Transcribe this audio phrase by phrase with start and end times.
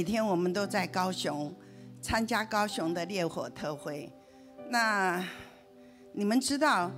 [0.00, 1.54] 几天我们都在高雄
[2.00, 4.10] 参加高雄的烈火特会。
[4.70, 5.22] 那
[6.14, 6.90] 你们知道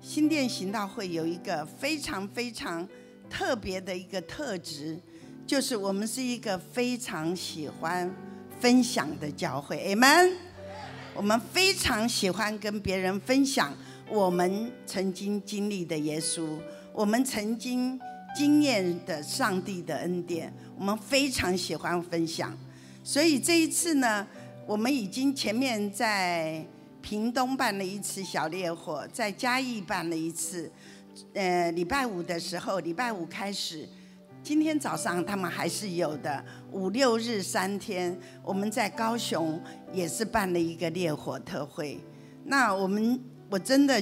[0.00, 2.88] 新店行道会有一个非常非常
[3.28, 4.98] 特别的一个特质，
[5.46, 8.10] 就是我们是一个非常喜欢
[8.58, 9.94] 分享的教会。
[9.94, 10.32] Amen。
[11.14, 13.76] 我们非常喜欢跟别人分享
[14.08, 16.58] 我们曾经经历的耶稣，
[16.94, 18.00] 我们曾经
[18.36, 22.56] 经验的上帝的恩典，我们非常喜欢分享。
[23.02, 24.26] 所以这一次呢，
[24.66, 26.64] 我们已经前面在
[27.00, 30.70] 屏东办了一次小烈火，在嘉义办了一次。
[31.34, 33.88] 呃，礼拜五的时候，礼拜五开始，
[34.42, 36.44] 今天早上他们还是有的。
[36.70, 39.60] 五六日三天，我们在高雄
[39.92, 41.98] 也是办了一个烈火特会。
[42.44, 44.00] 那我们我真的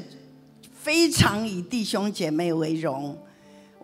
[0.73, 3.17] 非常以弟兄姐妹为荣，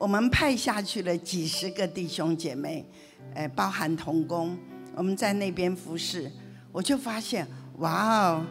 [0.03, 2.85] 我们派下去了几十个弟兄姐妹，
[3.35, 4.59] 呃，包含童工，
[4.97, 6.29] 我们在那边服侍，
[6.73, 7.47] 我就发现，
[7.79, 8.45] 哇哦，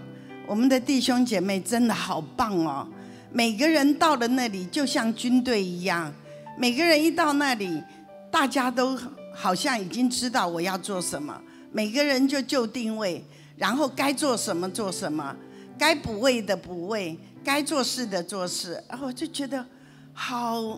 [0.47, 2.87] 我们的弟兄姐妹真的好棒哦！
[3.33, 6.09] 每个人到了那里就像军队一样，
[6.57, 7.83] 每个人一到那里，
[8.31, 8.97] 大家都。
[9.33, 13.23] 好像已经知道我要做什么，每个人就就定位，
[13.55, 15.35] 然后该做什么做什么，
[15.77, 19.65] 该补位的补位，该做事的做事，然后我就觉得
[20.13, 20.77] 好，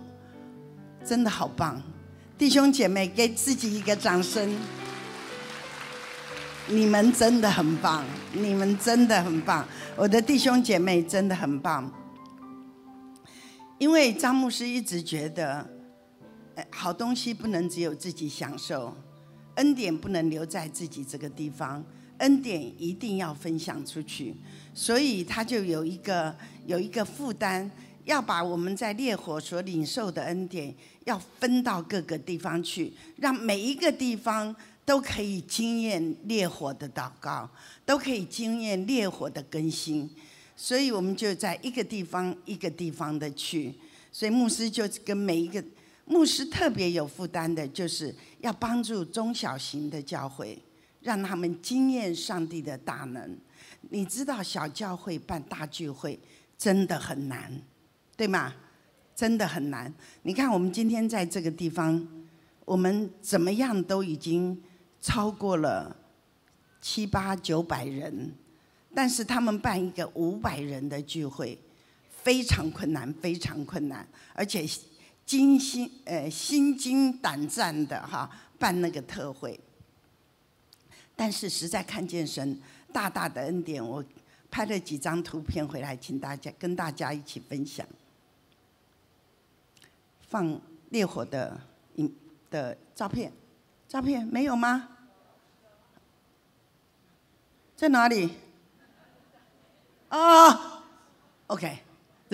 [1.06, 1.82] 真的好棒，
[2.38, 4.56] 弟兄姐妹给自己一个掌声，
[6.68, 11.92] 你们真的很棒，你们真的很棒，我的弟兄姐妹真的很棒，
[13.78, 15.70] 因为张牧师一直觉得。
[16.70, 18.96] 好东西不能只有自己享受，
[19.56, 21.84] 恩典不能留在自己这个地方，
[22.20, 24.36] 恩典一定要分享出去。
[24.72, 26.36] 所以他就有一个
[26.68, 27.72] 有一个负担，
[28.06, 30.74] 要把我们在烈火所领受的恩典，
[31.06, 34.56] 要分到各个地方去，让每一个地方
[34.86, 37.50] 都可以经验烈火的祷告，
[37.86, 40.10] 都可以经验烈火的更新。
[40.56, 43.74] 所以我们就在一个地方一个地方的去，
[44.12, 45.64] 所以牧师就跟每一个。
[46.06, 50.62] 牧师特别有负担的，就是要帮助中小型的教会，
[51.00, 53.38] 让他们经验上帝的大能。
[53.90, 56.20] 你知道，小教会办大聚会
[56.58, 57.50] 真的很难，
[58.16, 58.54] 对吗？
[59.16, 59.94] 真的很难。
[60.24, 62.08] 你看，我们今天在这个地方，
[62.66, 64.62] 我们怎么样都已经
[65.02, 65.96] 超过了
[66.82, 68.34] 七八九百人，
[68.94, 71.60] 但是他们办一个五百人的聚会，
[72.10, 74.68] 非常困难，非常困难，而且。
[75.26, 78.30] 惊心呃心惊胆战的哈
[78.60, 79.58] 办那个特会，
[81.16, 82.60] 但是实在看见神
[82.92, 84.04] 大大的恩典，我
[84.52, 87.88] 拍了几张图片回来，请大家跟大家一起分享。
[90.34, 91.56] 放烈火的
[91.98, 92.12] 影
[92.50, 93.32] 的照片，
[93.88, 94.90] 照片没有吗？
[97.76, 98.32] 在哪里？
[100.10, 100.84] 啊
[101.46, 101.78] ，OK。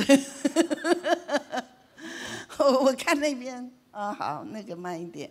[2.59, 5.29] 我我看那边啊，好，那个慢一点。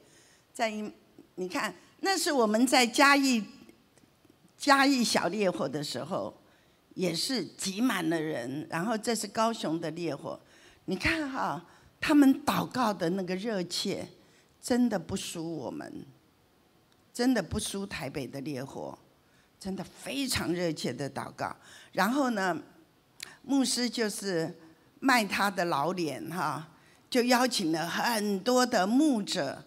[0.53, 0.93] 再一，
[1.37, 3.43] 你看，那是我们在嘉义
[4.59, 6.39] 嘉义小烈火的时候，
[6.93, 8.67] 也是挤满了人。
[8.69, 10.39] 然后这是高雄的烈火，
[10.85, 11.65] 你看哈，
[12.01, 14.09] 他们祷告的那个热切，
[14.61, 16.05] 真的不输我们，
[17.13, 18.99] 真的不输台北的烈火，
[19.59, 21.55] 真的非常热切的祷告。
[21.93, 22.61] 然后呢，
[23.43, 24.57] 牧师就是
[25.01, 26.69] 卖他的老脸哈。
[27.11, 29.65] 就邀请了很多的牧者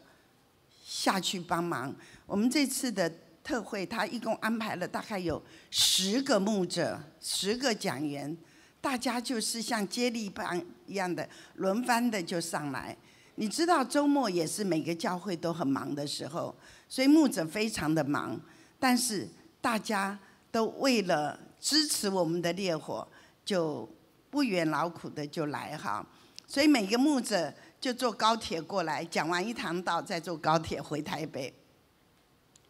[0.86, 1.92] 下去帮忙。
[2.28, 3.12] 我们这次的
[3.44, 5.42] 特会，他一共安排了大概有
[5.72, 8.38] 十个牧者、十个讲员，
[8.82, 12.98] 大家就是像接力棒一样的轮番的就上来。
[13.36, 16.54] 你知道周末也是每个教会都很忙的时候，
[16.90, 18.40] 所以牧者非常的忙，
[18.78, 19.28] 但是
[19.62, 20.20] 大家
[20.52, 23.08] 都为了支持我们的烈火，
[23.46, 23.90] 就
[24.30, 26.06] 不远劳苦的就来哈。
[26.46, 31.54] 所以每个牧者就坐高铁过来，讲完一堂道，再坐高铁回台北，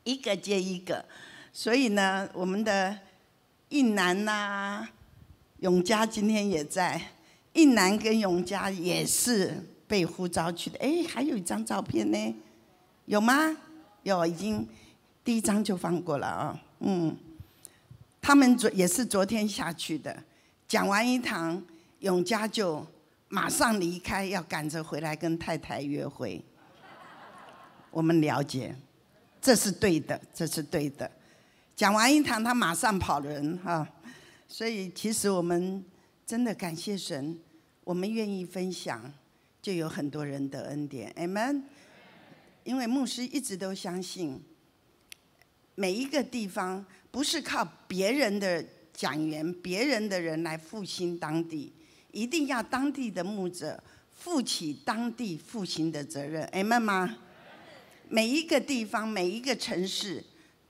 [0.04, 1.04] 一个接一个。
[1.52, 2.98] 所以呢，我们的
[3.70, 4.88] 印南呐、
[5.62, 7.00] 永嘉今天也在，
[7.54, 9.56] 应南跟永嘉也是
[9.88, 10.80] 被呼召去的。
[10.80, 12.36] 哎，还有一张照片呢，
[13.06, 13.56] 有吗？
[14.02, 14.68] 有，已经
[15.24, 16.60] 第一张就放过了啊。
[16.80, 17.16] 嗯，
[18.20, 20.24] 他们昨也是昨天下去的，
[20.68, 21.64] 讲完一堂，
[22.00, 22.86] 永嘉就。
[23.34, 26.44] 马上离开，要赶着回来跟太太约会。
[27.90, 28.76] 我们了解，
[29.42, 31.10] 这是对的，这是对的。
[31.74, 33.88] 讲完一堂，他马上跑人哈。
[34.52, 35.82] 所以其实我们
[36.26, 37.40] 真的感谢神，
[37.86, 39.10] 我们愿意分享，
[39.62, 41.10] 就有很多人的恩典。
[41.14, 41.64] Amen。
[42.66, 44.44] 因为牧师一直都相信，
[45.76, 48.62] 每一个地方不是靠别人的
[48.92, 51.72] 讲员、别人的人来复兴当地，
[52.12, 53.82] 一定要当地的牧者
[54.12, 56.44] 负起当地复兴的责任。
[56.48, 57.18] 哎，妈妈，
[58.10, 60.22] 每一个地方、每一个城市，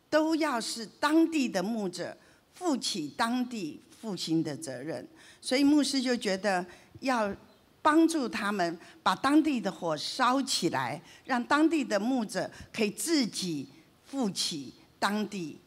[0.07, 2.15] 都要是当地的牧者
[2.53, 5.07] 负起当地复兴的责任。
[5.41, 6.65] 所以牧师就觉得
[6.99, 7.35] 要。
[7.83, 13.67] 帮助他们把当地的火烧起来，让当地的牧者可以自己
[14.05, 15.57] 负起当地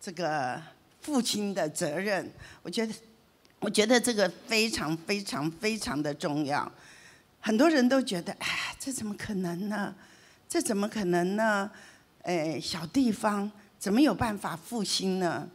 [0.00, 0.60] 这个
[1.00, 2.28] 父亲的责任。
[2.64, 2.92] 我觉得，
[3.60, 6.68] 我觉得这个非常非常非常的重要。
[7.38, 9.94] 很多人都觉得，哎，这怎么可能呢？
[10.48, 11.70] 这怎么可能呢？
[12.22, 13.48] 哎，小地方
[13.78, 15.48] 怎么有办法复兴呢？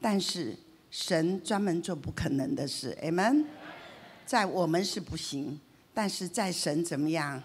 [0.00, 0.56] 但是
[0.90, 3.44] 神专门做不可能的事，Amen。
[4.24, 5.58] 在我们是不行，
[5.94, 7.42] 但是在神怎么样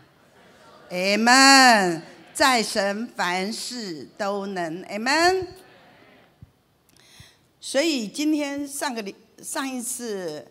[0.89, 2.01] ？Amen，
[2.33, 5.47] 在神凡事都能，Amen。
[7.59, 10.45] 所以今天上个礼上一次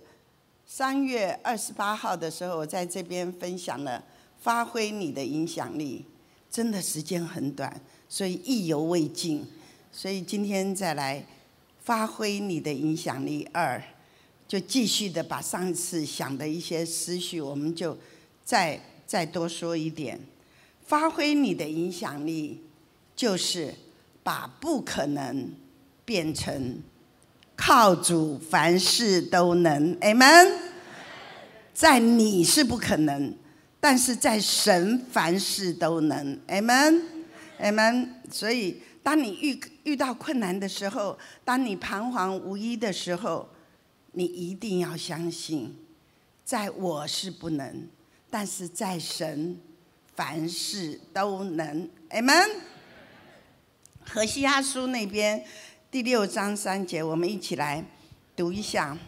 [0.67, 4.03] 三月二十八号的时候，我在这边分享了
[4.41, 6.07] 发挥你的影响力，
[6.51, 7.79] 真的时间很短，
[8.09, 9.47] 所以意犹未尽，
[9.93, 11.23] 所以今天再来
[11.85, 13.83] 发挥你的影响力二。
[14.49, 17.97] 就继续的把上次想的一些思绪，我们就
[18.45, 20.21] 再再多说一点。
[20.85, 22.61] 发挥你的影响力，
[23.17, 23.75] 就是
[24.23, 25.51] 把不可能
[26.05, 26.83] 变成
[27.57, 29.99] 靠主凡事都能。
[30.01, 30.53] Amen。
[31.73, 33.35] 在你是不可能，
[33.81, 36.39] 但是在神凡事都能。
[36.49, 37.01] Amen。
[37.59, 38.09] Amen。
[38.31, 43.49] 所以，当你遇遇到困难的时候，当你彷徨无依的时候，
[44.13, 45.77] 你一定要相信，
[46.45, 47.89] 在我是不能，
[48.31, 49.61] 但是在神
[50.15, 51.89] 凡事都能。
[52.11, 52.49] Amen。
[54.05, 55.45] 何西阿叔那边
[55.91, 57.85] 第六章三节，我们一起来
[58.37, 58.99] 读一下。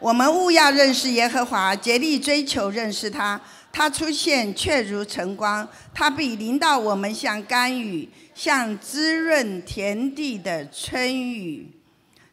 [0.00, 3.38] 我们务要认识耶和华，竭力追求认识他。
[3.70, 11.70] 他出现却如晨光，他必临到我们，像甘雨，像滋润田地的春雨。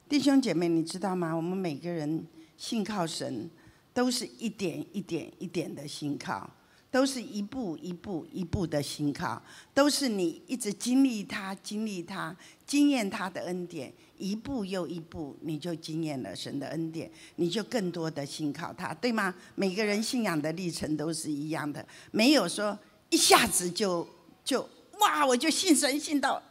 [0.07, 1.35] 弟兄姐妹，你知道吗？
[1.35, 2.25] 我们每个人
[2.57, 3.49] 信靠神，
[3.93, 6.49] 都是一点一点一点的信靠，
[6.89, 9.39] 都是一步一步一步的信靠，
[9.73, 12.33] 都是你一直经历他、经历他、
[12.65, 19.33] 经验他的恩典，一步又一步，你就经验了神的恩典，你就更多的信靠他，对吗？
[19.55, 22.77] 每个人信仰的历程都是一样的，没有说
[23.09, 24.07] 一下子就
[24.43, 24.67] 就
[24.99, 26.41] 哇，我就信神信到，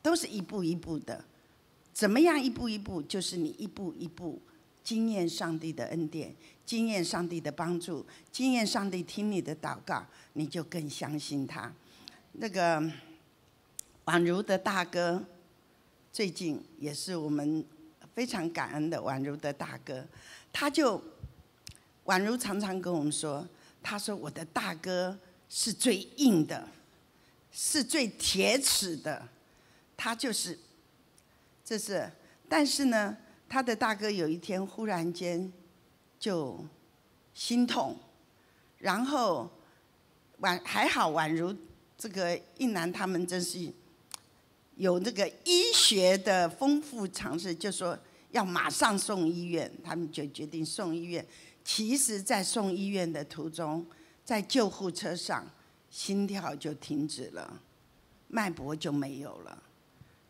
[0.00, 1.24] 都是一步一步的。
[1.92, 3.02] 怎么样一步一步？
[3.02, 4.40] 就是你一步一步
[4.84, 6.32] 经验上帝的恩典，
[6.64, 11.72] 经验上帝的帮助，经验上帝听你的祷告，你就更相信他。
[12.34, 12.80] 那个
[14.04, 15.24] 宛如的大哥，
[16.12, 17.64] 最近也是我们
[18.14, 20.04] 非常感恩的宛如的大哥，
[20.52, 21.02] 他就
[22.04, 23.46] 宛如常常跟我们说，
[23.82, 25.18] 他说我的大哥
[25.48, 26.68] 是最硬的，
[27.52, 29.28] 是最铁齿的，
[29.96, 30.58] 他就是。
[31.64, 32.10] 这是，
[32.48, 33.14] 但是呢，
[33.46, 35.52] 他的大哥有一天忽然间
[36.18, 36.64] 就
[37.34, 37.94] 心痛，
[38.78, 39.50] 然后
[40.40, 41.54] 宛还好宛如
[41.98, 43.70] 这个一男他们真是
[44.78, 47.98] 有这个医学的丰富常识，就说
[48.30, 51.26] 要马上送医院，他们就决定送医院。
[51.64, 53.84] 其实，在送医院的途中，
[54.24, 55.44] 在救护车上，
[55.90, 57.60] 心跳就停止了，
[58.28, 59.62] 脉搏就没有了。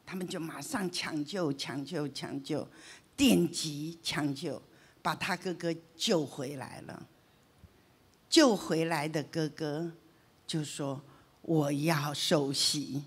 [0.06, 2.66] 他们就马上抢救、抢救、抢救，
[3.14, 4.60] 电击抢救，
[5.02, 7.06] 把他哥哥救回来了。
[8.30, 9.92] 救回来的哥哥
[10.46, 11.02] 就说
[11.42, 13.04] ：“我要受洗。”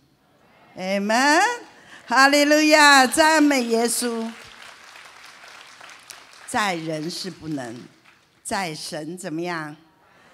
[0.78, 1.42] Amen，
[2.08, 4.32] 哈利路亚，赞美耶稣。
[6.48, 7.76] 在人是不能，
[8.42, 9.76] 在神怎么样？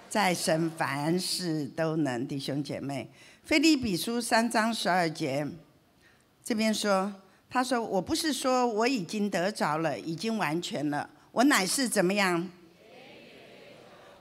[0.07, 2.27] 在神凡事都能。
[2.27, 3.09] 弟兄姐妹，
[3.49, 5.47] 《腓立比书》三章十二节。
[6.43, 7.11] 这边说，
[7.49, 12.47] 他说：“我不是说我已经得着了，已经完全了，我乃是怎么样？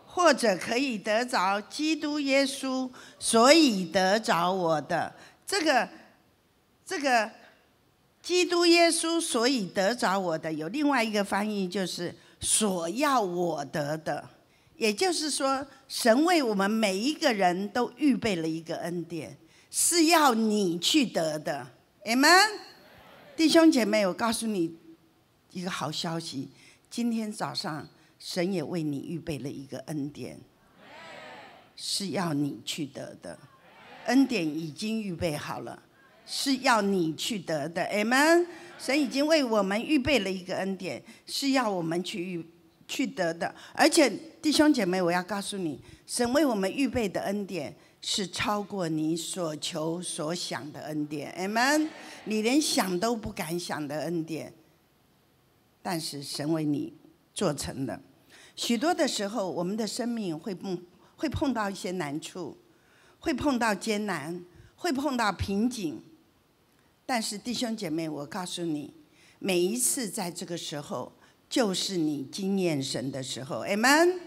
[0.07, 5.15] 或者可以得着基督耶稣，所以得着我的
[5.47, 5.87] 这个
[6.87, 7.29] 这个
[8.23, 10.53] 基督耶稣，所以得着我的。
[10.53, 14.31] 有另外一个翻译，就是所要我得的。
[14.77, 19.37] 也就是说，神为我们每一个人都预备了一个恩典，
[19.69, 21.67] 是要你去得的。”
[22.07, 22.31] 你们
[23.35, 24.77] 弟兄姐妹，我告诉你
[25.51, 26.49] 一个好消息，
[26.89, 27.89] 今天早上
[28.21, 30.39] 神也为你预备了一个恩典，
[31.75, 33.37] 是要你去得的。
[34.05, 35.83] 恩典已经预备好了，
[36.27, 38.45] 是要你去得的，amen。
[38.79, 42.47] 神已经为我们预备了一个恩典，是要我们去预
[42.87, 43.55] 去得的。
[43.73, 44.11] 而且
[44.43, 51.89] 弟兄姐妹，我要告诉你，神为我们预备的恩典是超过你所求所想的恩典，amen。
[52.25, 54.53] 你连想都不敢想的恩典，
[55.81, 56.93] 但是神为你
[57.33, 57.99] 做成了。
[58.55, 60.83] 许多的时候，我们的生命会碰
[61.17, 62.57] 会碰到一些难处，
[63.21, 64.45] 会碰到艰难，
[64.77, 66.03] 会碰到瓶颈。
[67.07, 68.93] 但是弟兄姐妹，我告诉你，
[69.39, 71.13] 每一次在这个时候，
[71.49, 74.19] 就是你经验神的时候，amen。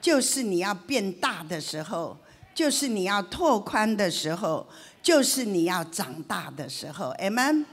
[0.00, 2.18] 就是你要变大的时候，
[2.54, 4.68] 就是你要拓宽的时候，
[5.02, 7.64] 就是你要长大的时候，amen。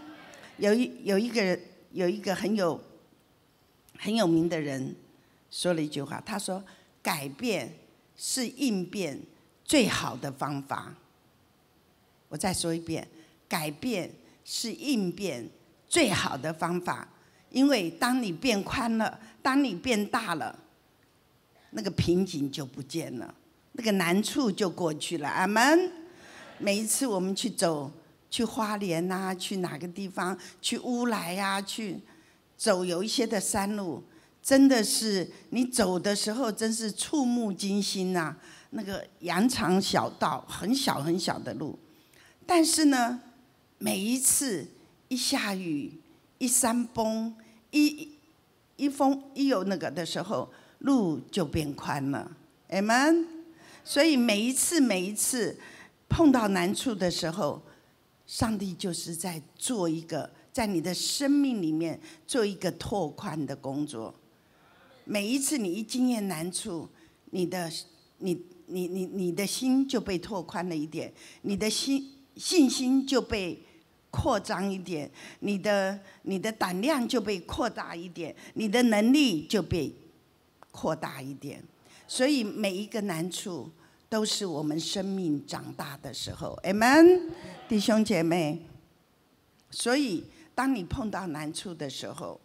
[0.57, 2.79] 有一有一个人，有一个很有
[3.97, 4.95] 很有名的人，
[5.51, 6.63] 说了一句话，他说
[7.03, 7.73] ：“改变
[8.15, 9.19] 是应变
[9.65, 10.95] 最好的方法。”
[12.29, 13.05] 我再说一遍，
[13.49, 14.09] 改变。
[14.51, 15.47] 是应变
[15.87, 17.07] 最好的方法，
[17.51, 20.57] 因为当你变宽了，当你变大了，
[21.69, 23.31] 那个瓶颈就不见了，
[23.73, 25.29] 那个难处就过去了。
[25.29, 25.91] 阿门。
[26.57, 27.91] 每一次我们去走，
[28.31, 31.99] 去花莲呐，去哪个地方，去乌来呀，去
[32.57, 34.03] 走有一些的山路，
[34.41, 38.35] 真的是你走的时候，真是触目惊心呐。
[38.71, 41.77] 那个羊肠小道，很小很小的路，
[42.47, 43.21] 但是呢。
[43.81, 44.67] 每一次
[45.07, 45.93] 一下雨、
[46.37, 47.33] 一山崩、
[47.71, 48.09] 一
[48.75, 52.29] 一风一有那个的时候，路就变宽了
[52.69, 53.25] ，amen。
[53.85, 55.57] 所以每一次、每一次
[56.09, 57.61] 碰到难处的时候，
[58.27, 64.13] 上帝就是在做一个，在你的生命里面做一个拓宽的工作。
[65.05, 66.89] 每一次你一经验难处，
[67.31, 67.71] 你的、
[68.17, 73.57] 你、你、你、你的心就被拓宽了一点，你的心信心就被。
[74.11, 79.93] 扩张一点，你的你的胆量就被扩大一点，你的能力就被
[80.71, 81.63] 扩大一点。
[82.07, 83.69] 所以每一个难处
[84.09, 87.29] 都是我们生命长大的时候，amen，
[87.67, 88.65] 弟兄姐妹。
[89.69, 90.23] 所以
[90.55, 92.41] 当你碰到难处的时候，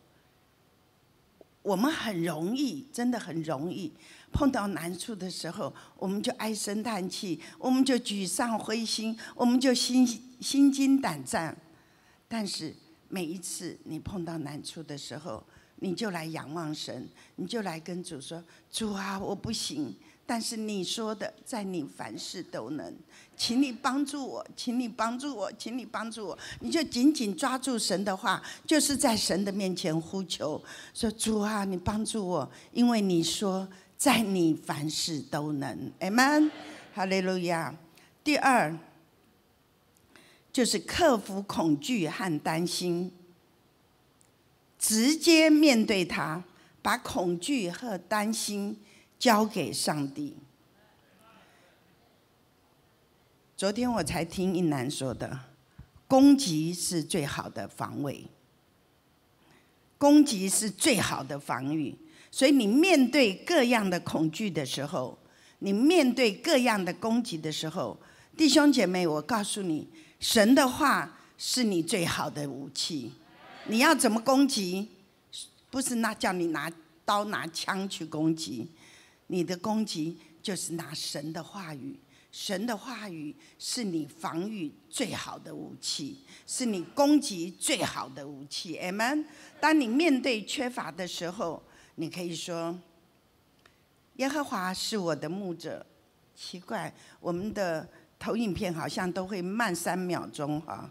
[1.62, 3.90] 我们很容易，真的很容易
[4.34, 10.04] 碰到难处的时候，我们就唉声叹气，我们就沮丧灰心，我们就心
[10.40, 11.56] 心惊胆战。
[12.26, 12.74] 但是
[13.08, 15.42] 每一次你碰到难处的时候，
[15.76, 19.94] 你就来仰望神，你就来跟主说：“主啊，我不行，
[20.26, 22.92] 但是你说的，在你凡事都能，
[23.36, 30.60] 请你帮助我，请你帮助我，请你帮助我。”你就紧紧抓住神的话，就是在神的面前呼求，
[30.92, 33.68] 说：“主啊，你帮助我，因为你说
[34.04, 36.50] 在你凡事都能。” Amen，
[36.92, 37.74] 哈利路亚。
[38.22, 38.76] 第二。
[40.52, 43.10] 就是克服恐惧和担心，
[44.78, 46.44] 直接面对它，
[46.80, 48.78] 把恐惧和担心
[49.18, 50.36] 交给上帝。
[53.56, 55.40] 昨天我才听一男说的，
[56.06, 58.28] 攻击是最好的防卫，
[59.98, 61.96] 攻击是最好的防御。
[62.34, 65.16] 所以你面对各样的恐惧的时候，
[65.60, 67.96] 你面对各样的攻击的时候，
[68.36, 69.86] 弟兄姐妹，我告诉你。
[70.18, 73.12] 神的话是你最好的武器，
[73.68, 74.88] 你要怎么攻击？
[75.70, 76.68] 不是那叫你拿
[77.04, 78.66] 刀拿枪去攻击，
[79.28, 81.96] 你的攻击就是拿神的话语。
[82.32, 88.76] 神的话语是你防御最好的武器，是你攻击最好的武器。
[88.76, 89.22] m。
[89.60, 91.62] 当你面对缺乏的时候，
[91.96, 92.78] 你可以说
[94.16, 95.84] ：“耶和华是我的牧者。”
[96.34, 97.86] 奇怪，我们的。
[98.16, 100.88] 投影片好像都会慢三秒钟哈。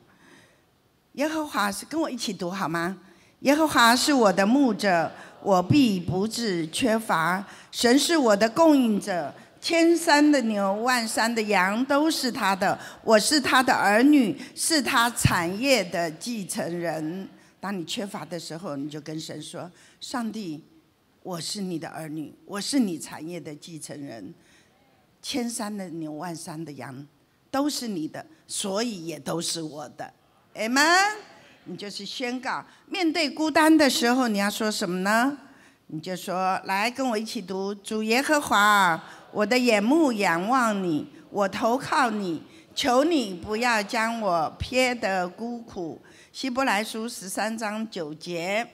[1.14, 2.96] 耶和华是跟我一起读好吗？
[3.40, 7.44] 耶和华是我的牧者，我必不致缺乏。
[7.72, 12.78] 神是我的供应者，千山的牛，万山的羊都是他的。
[13.04, 17.28] 我是他的儿女，是他产业的继承人。
[17.60, 20.64] 当你缺乏的时候，你就跟神说：“上帝，
[21.24, 24.34] 我是你的儿女，我是你产业的继承人。
[25.22, 27.08] 千山的牛，万山的羊。”
[27.50, 30.12] 都是你的，所以也都是我的
[30.56, 31.14] ，Amen。
[31.66, 35.38] 你就是宣告，面对孤单的时候，你要说什么呢？
[35.86, 39.00] 你就说，来跟我一起读：主耶和华，
[39.32, 42.42] 我的眼目仰望你，我投靠你，
[42.74, 46.02] 求你不要将我撇得孤苦。
[46.32, 48.68] 希伯来书十三章九节。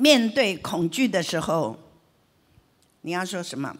[0.00, 1.76] 面对恐惧的时候，
[3.02, 3.76] 你要说什么？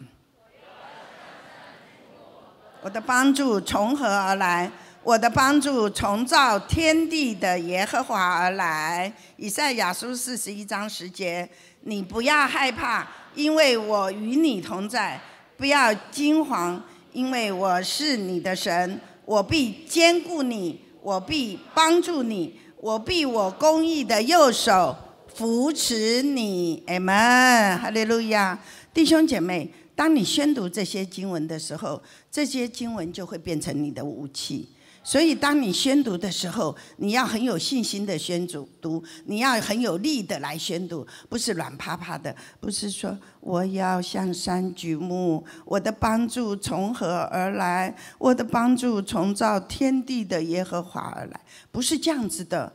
[2.83, 4.71] 我的帮助从何而来？
[5.01, 9.11] 我的帮助从造天地的耶和华而来。
[9.37, 11.49] 以赛亚书四十一章十节，
[11.81, 15.19] 你不要害怕，因为我与你同在；
[15.57, 16.79] 不要惊惶，
[17.13, 24.95] 因为我是你的神，我必坚固你，我必帮助你，我必我公义的右手
[25.35, 26.83] 扶持你。
[26.87, 28.59] 阿门，哈利路亚，
[28.93, 29.73] 弟兄姐妹。
[29.93, 34.67] 当你宣读这些经文的时候，这些经文就会变成你的武器。
[35.03, 47.95] 所以，当你宣读的时候，你要很有信心的宣读，读你要很有力的来宣读，不是软趴趴的，不是说我要向山举目，我的帮助从何而来？
[48.17, 52.71] 我的帮助从造天地的耶和华而来，不是这样子的。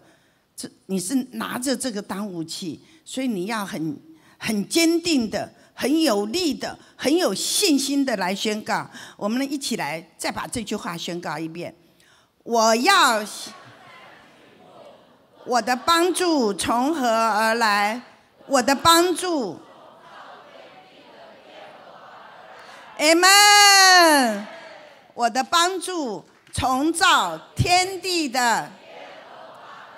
[0.56, 3.96] 这你是拿着这个当武器，所以你要很
[4.38, 5.52] 很坚定的。
[5.78, 11.74] 很有力的、很有信心的来宣告，我们一起来再把这句话宣告一遍：
[12.42, 13.22] 我要
[15.44, 18.00] 我的帮助从何而来？
[18.46, 19.60] 我的帮助
[22.98, 24.46] ，Amen。
[25.12, 28.70] 我的帮助从造天地的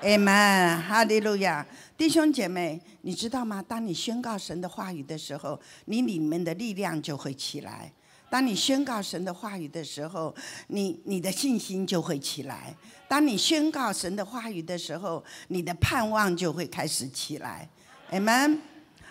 [0.02, 0.80] ，Amen。
[0.82, 2.80] 哈利路亚，弟兄姐妹。
[3.02, 3.64] 你知道吗？
[3.66, 7.90] 当你宣告神的话语的时候，你里面的力量就会起来；
[8.28, 10.34] 当你宣告神的话语的时候，
[10.66, 12.74] 你你的信心就会起来；
[13.08, 17.66] 当你宣告神的话语的时候，你的盼望就会开始起来。
[18.10, 18.58] Amen。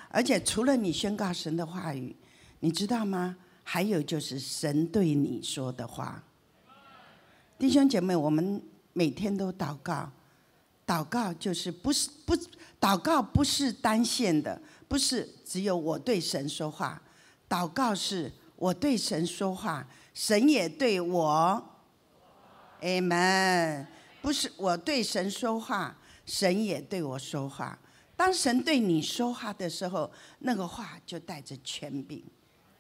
[0.10, 2.15] 而且除了你宣告神的话语，
[2.60, 3.38] 你知道吗？
[3.63, 6.24] 还有就是神对你说的话。
[7.58, 8.62] 弟兄姐妹，我们
[8.94, 10.12] 每天都祷告，
[10.88, 12.36] 祷告就是不是不。
[12.80, 17.02] 祷告不是单线的，不是只有我对神说话。
[17.50, 21.69] 祷告是我对神说话，神也对我。
[22.82, 23.88] Amen。
[24.21, 27.80] 不是我对神说话，神也对我说话。
[28.15, 32.23] 当神对你说话的时候，那个话就带着权柄，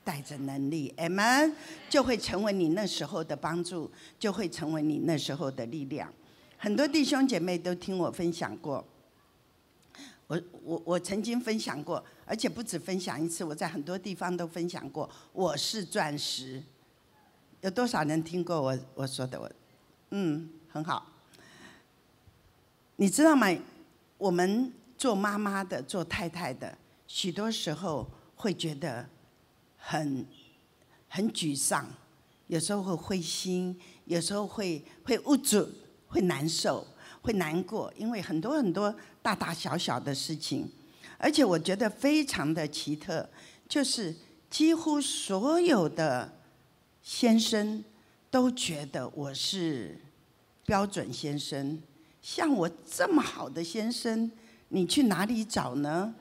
[0.03, 0.93] 带着能力。
[0.97, 1.53] Amen。
[1.89, 6.13] 就会成为你那时候的帮助，就会成为你那时候的力量。
[6.57, 8.83] 很多弟兄姐妹都听我分享过。
[10.27, 15.09] 我我我曾经分享过，而且不止分享一次，我在很多地方都分享过。
[15.31, 16.61] 我是钻石，
[17.61, 19.39] 有多少人听过我我说的？
[19.39, 19.49] 我
[20.09, 21.05] 嗯，很好。
[22.97, 23.47] 你知道吗？
[24.17, 29.07] 我们做妈妈的、做太太的，许多时候会觉得
[29.77, 30.25] 很
[31.07, 31.87] 很沮丧，
[32.47, 35.69] 有时候会灰心，有时候会会无助，
[36.07, 36.85] 会难受。
[37.19, 40.65] 会难过，因为很多很多大大小小的事情，
[41.17, 43.27] 而且我觉得非常的奇特，
[43.67, 44.15] 就是
[44.49, 46.31] 几乎所有的
[47.03, 47.83] 先生
[48.31, 49.99] 都觉得我是
[50.65, 51.81] 标准先生。
[52.21, 54.31] 像我这么好的先生，
[54.69, 56.15] 你去哪里找呢？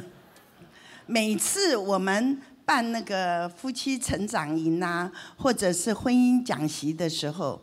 [1.06, 7.62] 每次我们办那个夫妻成长营啊，或者是婚姻讲习的时候。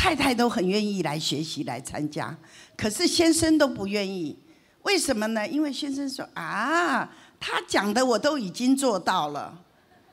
[0.00, 2.34] 太太都很愿意来学习来参加，
[2.74, 4.34] 可是先生都不愿意，
[4.80, 5.46] 为什么呢？
[5.46, 7.06] 因为先生说啊，
[7.38, 9.62] 他讲的我都已经做到了，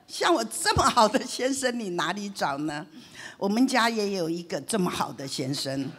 [0.06, 2.86] 像我这么好的先生，你哪里找呢？
[3.38, 5.90] 我们家也有一个这么好的先生，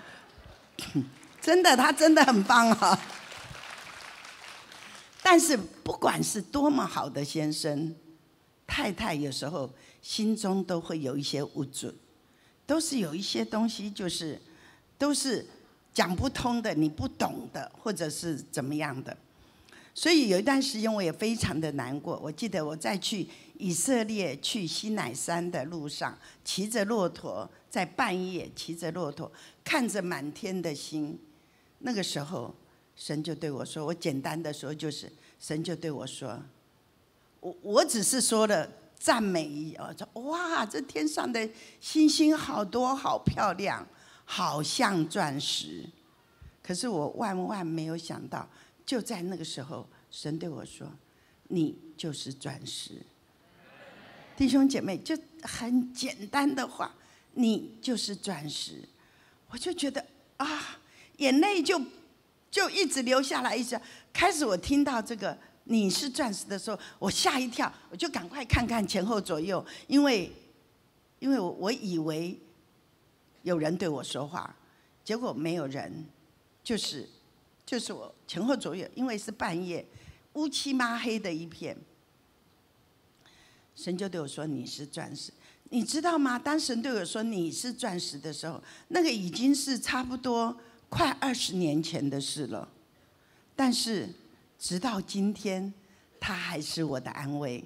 [1.40, 3.00] 真的，他真的很棒啊。
[5.22, 7.96] 但是不管是多么好的先生，
[8.66, 9.70] 太太有时候
[10.02, 11.94] 心中都会有一些不准。
[12.66, 14.40] 都是有一些东西，就是
[14.98, 15.46] 都是
[15.94, 19.16] 讲不通的，你不懂的，或者是怎么样的。
[19.94, 22.18] 所以有一段时间我也非常的难过。
[22.22, 23.26] 我记得我在去
[23.56, 29.30] 以色列去西乃山的路上，骑着骆驼，在半夜骑着骆驼，
[29.64, 31.18] 看着满天的星。
[31.78, 32.54] 那个时候，
[32.96, 36.38] 神就对我说：“我简单的说，就是神就对我说，
[37.40, 38.68] 我我只是说了。”
[38.98, 41.48] 赞美哦，说哇，这天上的
[41.80, 43.86] 星星好多，好漂亮，
[44.24, 45.84] 好像钻石。
[46.62, 48.48] 可是我万万没有想到，
[48.84, 50.90] 就在那个时候，神对我说
[51.48, 52.94] ：“你就是钻石。”
[54.36, 56.92] 弟兄姐妹，就很简单的话，
[57.34, 58.82] 你就是钻石。
[59.50, 60.04] 我就觉得
[60.38, 60.78] 啊，
[61.18, 61.80] 眼泪就
[62.50, 63.80] 就一直流下来，一直
[64.12, 65.38] 开始我听到这个。
[65.66, 70.32] 你是钻石的时候，我吓一跳，我就赶快看看前后左右，因为，
[71.18, 72.38] 因为我我以为
[73.42, 74.54] 有人对我说话，
[75.04, 76.06] 结果没有人，
[76.62, 77.08] 就是
[77.64, 79.84] 就是我前后左右，因为是半夜，
[80.34, 81.76] 乌漆抹黑的一片。
[83.74, 85.30] 神就对我说：“你是钻石，
[85.68, 86.38] 你知道吗？
[86.38, 90.56] 当神对我说你是钻石的时候，那个已经是差不多
[90.88, 92.66] 快二十年前的事了。
[93.54, 94.08] 但是
[94.58, 95.72] 直到今天，
[96.20, 97.64] 他还是我的安慰，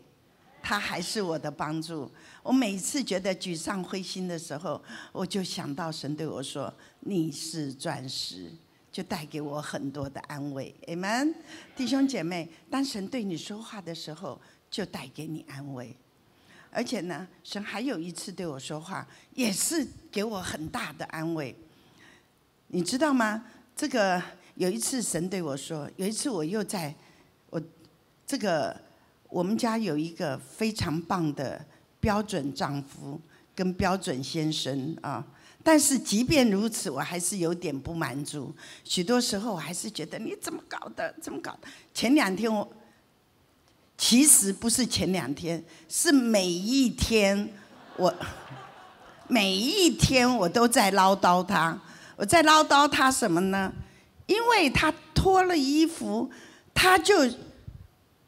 [0.62, 2.10] 他还是我的帮助。
[2.42, 8.52] 我每次觉得沮丧灰心的时候，我就想到神对我说：你是钻石。”
[8.92, 11.32] 就带给我很多的安慰，Amen，
[11.76, 15.96] 弟兄姐妹，当神对你说话的时候，就带给你安慰。
[16.72, 21.56] 而且呢，神还有一次对我说话，也是给我很大的安慰。
[22.66, 23.44] 你知道吗？
[23.76, 24.20] 这个
[24.60, 26.94] 有一次神对我说，有一次我又在，
[27.48, 27.58] 我
[28.26, 28.78] 这个
[29.30, 31.58] 我们家有一个非常棒的
[31.98, 33.18] 标准丈夫
[33.54, 35.24] 跟标准先生啊。
[35.64, 38.54] 但是即便如此，我还是有点不满足。
[38.84, 41.14] 许多时候，我还是觉得你怎么搞的？
[41.22, 41.60] 怎么搞的？
[41.94, 42.70] 前两天我，
[43.96, 47.50] 其实不是前两天，是每一天，
[47.96, 48.14] 我
[49.26, 51.80] 每一天我都在唠叨他。
[52.16, 53.72] 我在唠叨他什么呢？
[54.30, 56.30] 因为他脱了衣服，
[56.72, 57.28] 他就，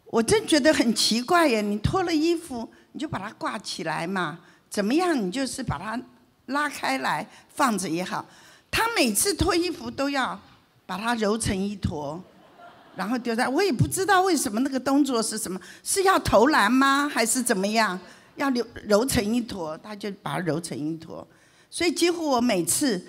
[0.07, 1.63] 我真觉得很奇怪耶！
[1.63, 4.41] 你脱了衣服，你就把它挂起来嘛？
[4.69, 5.17] 怎么样？
[5.17, 5.99] 你就是把它。
[6.47, 8.27] 拉开来放着也好，
[8.69, 10.39] 他每次脱衣服都要
[10.85, 12.21] 把它揉成一坨，
[12.97, 13.49] 然后丢在。
[13.49, 17.09] 我也不知道为什么那个动作是什么，是要投篮吗？
[17.09, 17.99] 还是怎么样？
[18.35, 21.27] 要揉揉成一坨，他就把它揉成一坨。
[21.71, 23.01] 所以几乎我每次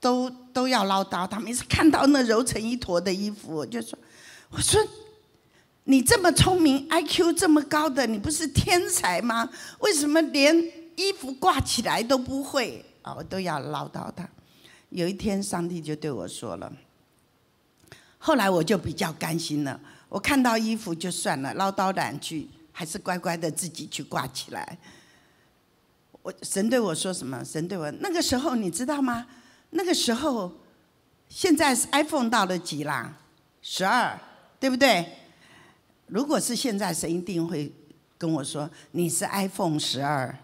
[0.00, 1.38] 都都要唠叨他。
[1.40, 3.98] 每次看到那揉成一坨的衣服，我就说
[4.50, 4.80] ：“我说
[5.84, 9.48] 你这么聪明，IQ 这么高的，你不是天才吗？
[9.80, 10.54] 为什么连？”
[10.98, 14.28] 衣服挂起来都不会啊，我都要唠叨他。
[14.88, 16.72] 有一天，上帝就对我说了。
[18.18, 19.80] 后来我就比较甘心了。
[20.08, 24.76] 我看到衣服就算了，唠叨两句，还是乖乖的自己去挂起来。
[26.20, 27.44] 我神对我说什么？
[27.44, 29.24] 神对我那个时候你知道吗？
[29.70, 30.52] 那个时候，
[31.28, 33.18] 现在是 iPhone 到了几啦？
[33.60, 34.18] 十二，
[34.58, 35.18] 对不对？
[36.06, 37.70] 如果是现在，神一定会
[38.16, 40.34] 跟我说你是 iPhone 十二。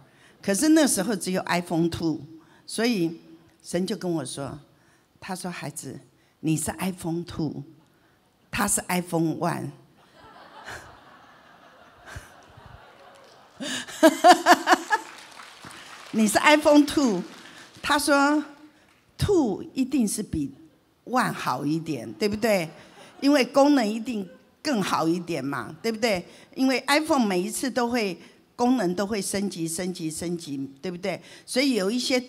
[0.43, 2.21] 可是那时候只有 iPhone Two，
[2.67, 3.19] 所以
[3.63, 4.59] 神就跟我说
[5.19, 5.99] ：“他说孩子，
[6.41, 7.63] 你是 iPhone Two，
[8.51, 9.71] 他是 iPhone One。
[16.11, 17.23] 你是 iPhone Two，
[17.81, 18.45] 他说
[19.19, 20.51] Two 一定是比
[21.05, 22.69] One 好一点，对不对？
[23.21, 24.29] 因为功能一定
[24.63, 26.25] 更好一点嘛，对不对？
[26.55, 28.17] 因为 iPhone 每一次都会。”
[28.57, 31.21] 功能都会升级、升级、升级，对不对？
[31.45, 32.23] 所以有一些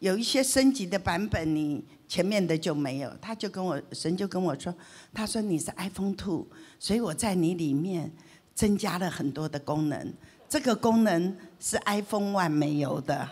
[0.00, 3.10] 有一些升级的版本，你前面的就没有。
[3.18, 4.74] 他就跟我神就跟我说，
[5.14, 6.46] 他说你是 iPhone Two，
[6.78, 8.12] 所以我在你里面
[8.54, 10.12] 增加了很多的功能。
[10.50, 13.26] 这个功能是 iPhone One 没有的。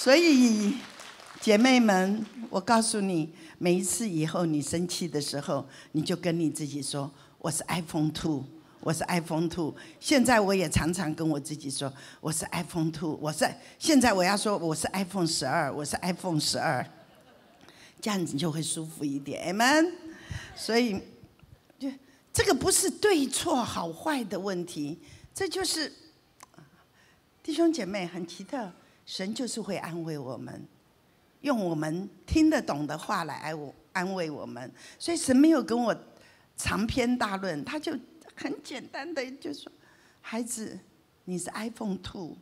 [0.00, 0.76] 所以
[1.40, 7.10] 姐妹们，我告诉你，每一次以后你生气的时候，你就跟你自己说。
[7.38, 8.44] 我是 iPhone Two，
[8.78, 9.74] 我是 iPhone Two。
[9.98, 13.18] 现在我也常常跟我自己说，我是 iPhone Two。
[13.20, 13.44] 我是
[13.76, 16.88] 现在我要说我是 iPhone 十二，我是 iPhone 十二，
[18.00, 19.90] 这样子就会舒服一点，Amen。
[20.54, 21.02] 所以，
[21.76, 21.90] 就
[22.32, 25.00] 这个不是对错好坏的问题，
[25.34, 25.92] 这就是
[27.42, 28.70] 弟兄姐妹很奇特，
[29.08, 30.68] 神就是会安慰我们，
[31.40, 34.70] 用我们听得懂的话来安我安慰我们。
[34.98, 35.96] 所以神没有跟我。
[36.60, 37.96] 长篇大论，他就
[38.34, 39.70] 很简单的就说
[40.20, 40.76] ：“孩子，
[41.24, 42.36] 你是 iPhone Two，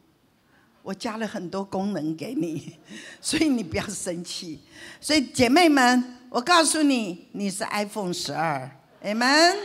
[0.81, 2.79] 我加了很多功能给你，
[3.21, 4.63] 所以你不要生气。
[5.03, 8.71] 所以姐妹们，我告诉你，你是 iPhone 十二
[9.03, 9.59] ，Amen。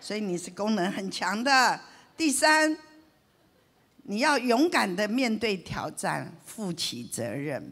[0.00, 1.80] 所以你是功能很强的。
[2.16, 2.78] 第三，
[4.08, 7.70] 你要勇敢的面对挑战，负起责任。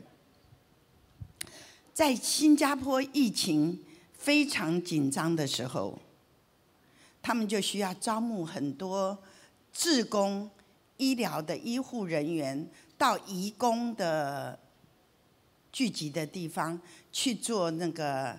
[1.92, 5.98] 在新加坡疫情非常紧张的时候。”
[7.22, 9.18] 他们就需要招募很多
[9.72, 10.48] 志工、
[10.96, 14.56] 医疗的医护人员到移工的
[15.72, 18.38] 聚集的地方去做那个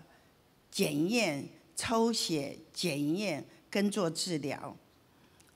[0.71, 4.73] 检验、抽血、检验跟做治疗。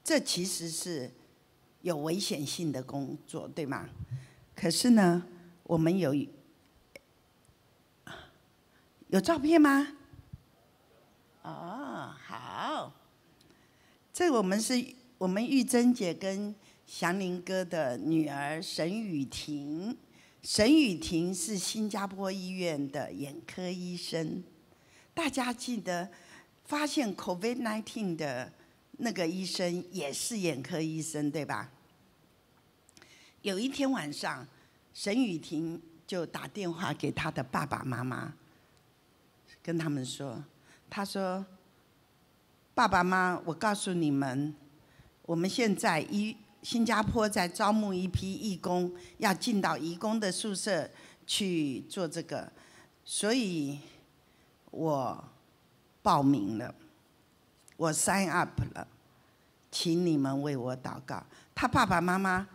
[0.04, 1.10] 这其实是
[1.82, 3.90] 有危险性的工作，对吗？
[4.56, 5.24] 可是呢，
[5.64, 6.14] 我们有
[9.08, 9.88] 有照片吗？
[11.42, 12.94] 哦，好。
[14.14, 14.86] 这我们是
[15.18, 16.54] 我们玉珍姐跟
[16.86, 19.98] 祥林哥的女儿沈雨婷，
[20.44, 24.44] 沈雨婷是新加坡医院的眼科医生。
[25.14, 26.10] 大家记得
[26.66, 28.54] 发现 COVID-19 的
[29.02, 31.70] 那个医生也是眼科医生，对吧？
[33.42, 34.48] 有一天晚上，
[34.94, 38.34] 沈雨婷就打电话给他的爸爸妈妈，
[39.62, 40.44] 跟他们说
[40.90, 41.46] ：“他说，
[42.74, 44.56] 爸爸妈妈，我告诉你们，
[45.24, 50.90] 我们现在医新加坡在招募一批义工，要进到义工的宿舍
[51.26, 52.52] 去做这个，
[53.04, 53.80] 所以。”
[54.74, 55.22] 我
[56.02, 56.74] 报名了，
[57.76, 58.88] 我 sign up 了，
[59.72, 61.24] 请你们为我祷告。
[61.56, 62.48] 他爸爸妈妈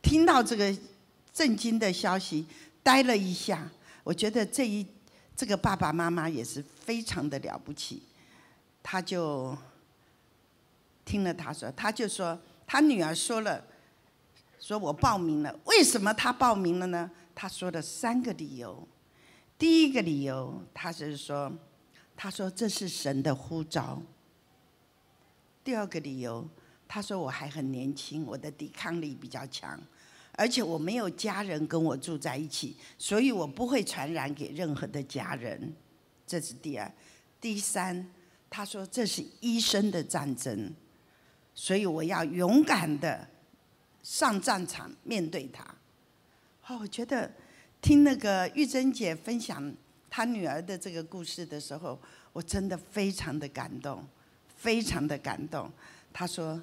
[0.00, 0.74] 听到这个
[1.32, 2.46] 震惊的消息，
[2.82, 3.70] 呆了一下。
[4.02, 4.86] 我觉得这一
[5.36, 8.02] 这个爸爸妈妈也是非常的了不起。
[8.82, 9.56] 他就
[11.04, 13.62] 听了他说，他就说他女儿说了，
[14.58, 15.54] 说我报名了。
[15.66, 17.10] 为什么他报名了呢？
[17.34, 18.86] 他说了三个理由。
[19.56, 21.52] 第一个理由，他是说，
[22.16, 24.02] 他说这是神的呼召。
[25.64, 26.48] 第二个理由，
[26.88, 29.80] 他说我还很年轻，我的抵抗力比较强，
[30.32, 35.74] 而且我没有家人跟我住在一起，所以我不会传染给任何的家人。
[36.26, 36.92] 这是第二。
[37.40, 38.10] 第三，
[38.48, 40.72] 他说这是医生的战争，
[41.54, 43.28] 所以我要勇敢的
[44.02, 45.62] 上战场面对他。
[46.66, 47.30] 哦，我觉得。
[47.82, 49.74] 听那个玉珍姐分享
[50.08, 52.00] 她女儿的这个故事的时候，
[52.32, 54.06] 我真的非常的感动，
[54.62, 55.68] 非常的感动。
[56.12, 56.62] 他说：“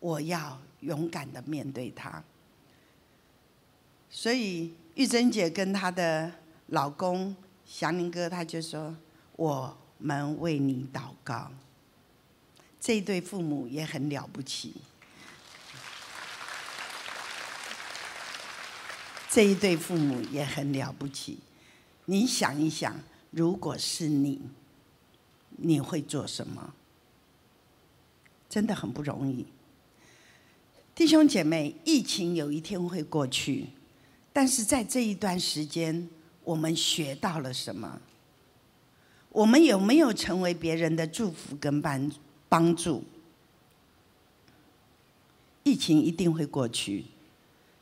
[0.00, 2.24] 我要勇敢的面对他。”
[4.08, 6.32] 所以玉珍姐跟她的
[6.68, 8.96] 老公祥林哥，他就说
[9.36, 11.50] ：“我们为你祷告。”
[12.80, 14.74] 这一对父母也很了不起。
[19.28, 21.40] 这一对父母也很了不起，
[22.04, 22.94] 你想一想，
[23.32, 24.40] 如果是你，
[25.56, 26.72] 你会做什么？
[28.54, 29.44] 真的很不容易。
[30.94, 33.66] 弟兄姐妹，疫情有一天会过去，
[34.32, 36.08] 但是在这一段时间，
[36.44, 38.00] 我们学到了什么？
[39.30, 42.12] 我们有没有成为别人的祝福跟帮
[42.48, 43.02] 帮助？
[45.64, 47.06] 疫情一定会过去。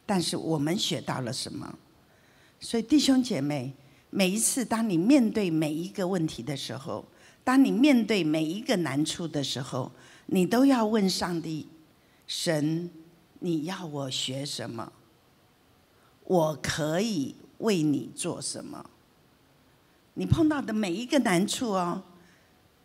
[0.06, 1.78] 但是我们学到了什么？
[2.61, 3.74] 所以弟兄姐妹，
[4.08, 7.04] 每一次当你面对每一个问题的时候，
[7.44, 9.92] 当你面对每一个难处的时候，
[10.26, 11.68] 你都要问上帝：
[12.26, 12.90] 神，
[13.40, 14.92] 你要我学什么？
[16.24, 18.88] 我可以为你做什么？
[20.14, 22.02] 你碰到的每一个难处哦，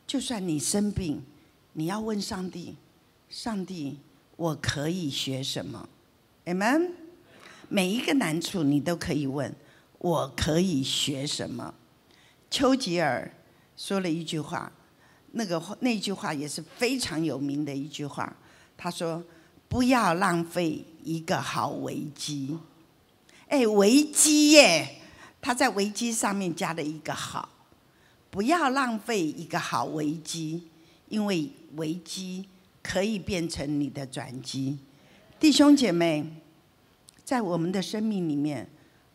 [0.05, 1.21] 就算你生病，
[1.73, 2.75] 你要问上帝：
[3.29, 3.99] 上帝，
[4.35, 5.87] 我可以学什么
[6.45, 6.91] ？Amen。
[7.69, 9.53] 每一个难处，你都可以问：
[9.99, 11.73] 我可以学什么？
[12.49, 13.29] 丘吉尔
[13.75, 14.71] 说了一句话，
[15.31, 18.35] 那个那句话也是非常有名的一句话。
[18.77, 19.23] 他说
[19.67, 22.57] ：“不要浪费一个好危机。”
[23.47, 25.01] 哎，危机耶！
[25.41, 27.49] 他在危机上面加了一个好，
[28.29, 30.67] 不要浪费一个好危机，
[31.09, 32.45] 因为危机
[32.81, 34.77] 可以变成你的转机。
[35.39, 36.25] 弟兄姐妹。
[37.27, 38.65] 在我们的生命里面，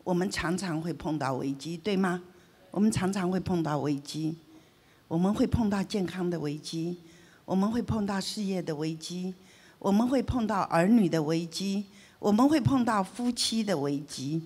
[0.03, 2.21] 我们常常会碰到危机，对吗？
[2.69, 4.35] 我们常常会碰到危机，
[5.07, 6.97] 我们会碰到健康的危机，
[7.45, 9.33] 我们会碰到事业的危机，
[9.79, 11.85] 我们会碰到儿女的危机，
[12.19, 14.41] 我们会碰到夫妻的危机，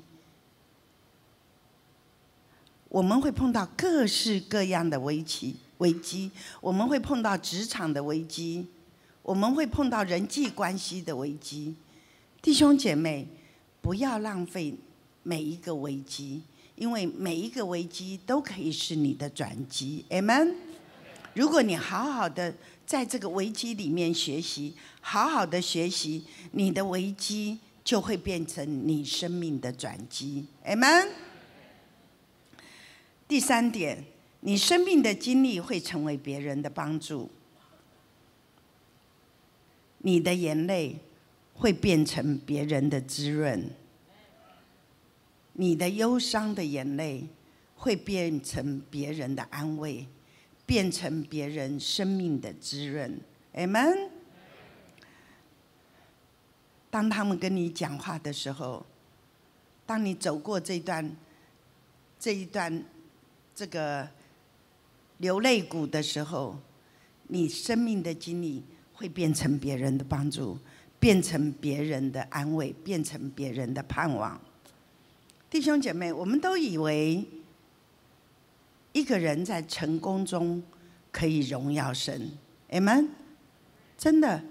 [2.89, 5.57] 我们会碰到各式各样的危机。
[5.77, 8.67] 危机，我们会碰到职场的危机，
[9.21, 11.75] 我们会碰到人际关系的危机，
[12.41, 13.27] 弟兄姐妹。
[13.79, 14.75] 不要浪费
[15.23, 16.41] 每一个危机，
[16.77, 20.53] 因为每一个危机都可以是你的转机，Amen。
[21.33, 31.09] 如果你好好的在这个危机里面学习，好好的学习，你的危机就会变成你生命的转机，Amen。
[33.27, 34.05] 第三点，
[34.39, 37.29] 你生命的经历会成为别人的帮助，
[39.97, 40.99] 你的眼泪。
[41.59, 43.71] 会变成别人的滋润，
[45.59, 47.27] 你的忧伤的眼泪
[47.75, 50.07] 会变成别人的安慰，
[50.65, 53.19] 变成别人生命的滋润。
[53.53, 54.09] Amen。
[56.89, 58.85] 当他们跟你讲话的时候，
[59.85, 61.15] 当你走过这段
[62.19, 62.85] 这一段
[63.53, 64.07] 这个
[65.17, 66.57] 流泪谷的时候，
[67.27, 70.57] 你生命的经历会变成别人的帮助。
[70.99, 74.41] 变成别人的安慰，变成别人的盼望。
[75.49, 77.25] 弟兄姐妹，我们都以为
[78.91, 80.61] 一个人在成功中
[81.11, 82.31] 可以荣耀神
[82.71, 83.07] ，amen。
[83.97, 84.43] 真的，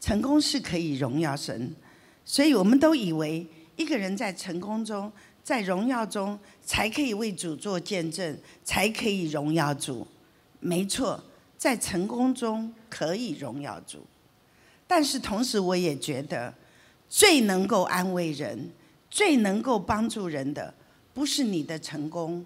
[0.00, 1.74] 成功是可以荣耀神，
[2.24, 5.12] 所以我们都以为一个人在成功中、
[5.44, 10.06] 在荣耀中，才可以为主做见证，才可以荣耀主。
[10.58, 11.22] 没错，
[11.58, 13.98] 在成功中可以荣耀主，
[14.86, 16.52] 但是同时我也觉得，
[17.08, 18.70] 最能够安慰人、
[19.16, 20.74] 最能够帮助人的，
[21.14, 22.44] 不是你的成功，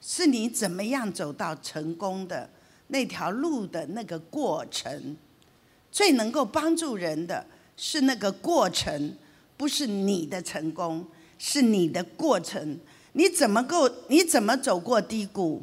[0.00, 2.48] 是你怎么样走到成功的
[2.86, 5.14] 那条路的那个过程。
[5.92, 7.44] 最能够帮助人的
[7.76, 9.14] 是那个过程，
[9.58, 11.06] 不是你的成功，
[11.38, 12.78] 是你的过程。
[13.12, 13.86] 你怎么够？
[14.08, 15.62] 你怎么走过低谷，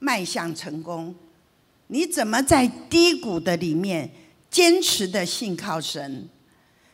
[0.00, 1.14] 迈向成功？
[1.86, 4.10] 你怎么在低谷的里面
[4.50, 6.28] 坚持的信靠神？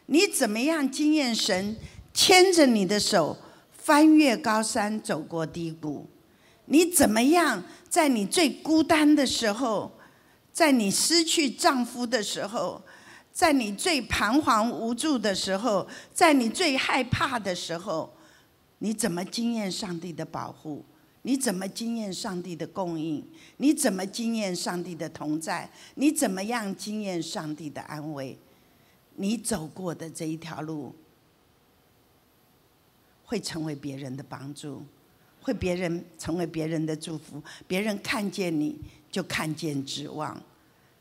[0.09, 1.75] 你怎么样经验神
[2.17, 3.37] 牵着你的手
[3.71, 6.07] 翻越高山，走过低谷？
[6.65, 9.93] 你怎么样在你最孤单的时候？
[10.51, 12.81] 在你失去丈夫的时候，
[13.31, 18.11] 在你最彷徨无助的时候，在你最害怕的时候，
[18.79, 20.83] 你怎么经验上帝的保护？
[21.21, 23.23] 你怎么经验上帝的供应？
[23.59, 25.71] 你怎么经验上帝的同在？
[25.97, 28.39] 你怎么样经验上帝的安慰？
[29.17, 30.95] 你走过的这一条路，
[33.27, 34.83] 会成为别人的帮助，
[35.43, 37.43] 会别人成为别人的祝福。
[37.67, 38.75] 别人看见你。
[39.09, 40.39] 就看见指望，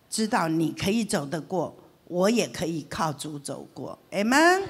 [0.10, 1.76] 知道你可以走得过，
[2.08, 4.64] 我也可以靠主走过，amen。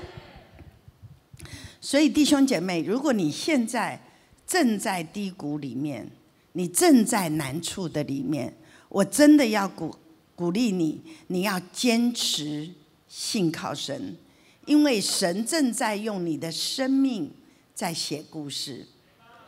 [1.80, 4.02] 所以弟兄姐妹，如果你现在
[4.48, 6.10] 正在低谷里面，
[6.54, 8.52] 你正在难处的里面，
[8.89, 9.96] 我真的要鼓
[10.36, 12.68] 鼓励你，你要坚持
[13.08, 14.18] 信靠神，
[14.65, 17.30] 因为神正在用你的生命
[17.76, 18.88] 在写故事。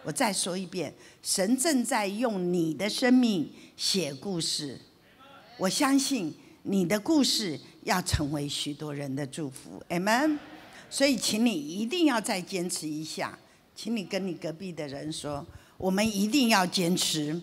[0.03, 3.51] 我再说一遍，神正在用你的生命。
[3.75, 4.79] 写故事，
[5.57, 10.37] 我相信你的故事要成为许多人的祝福，amen。
[10.89, 13.37] 所以，请你一定要再坚持一下，
[13.75, 15.45] 请你跟你隔壁的人说，
[15.77, 17.41] 我们一定要坚持，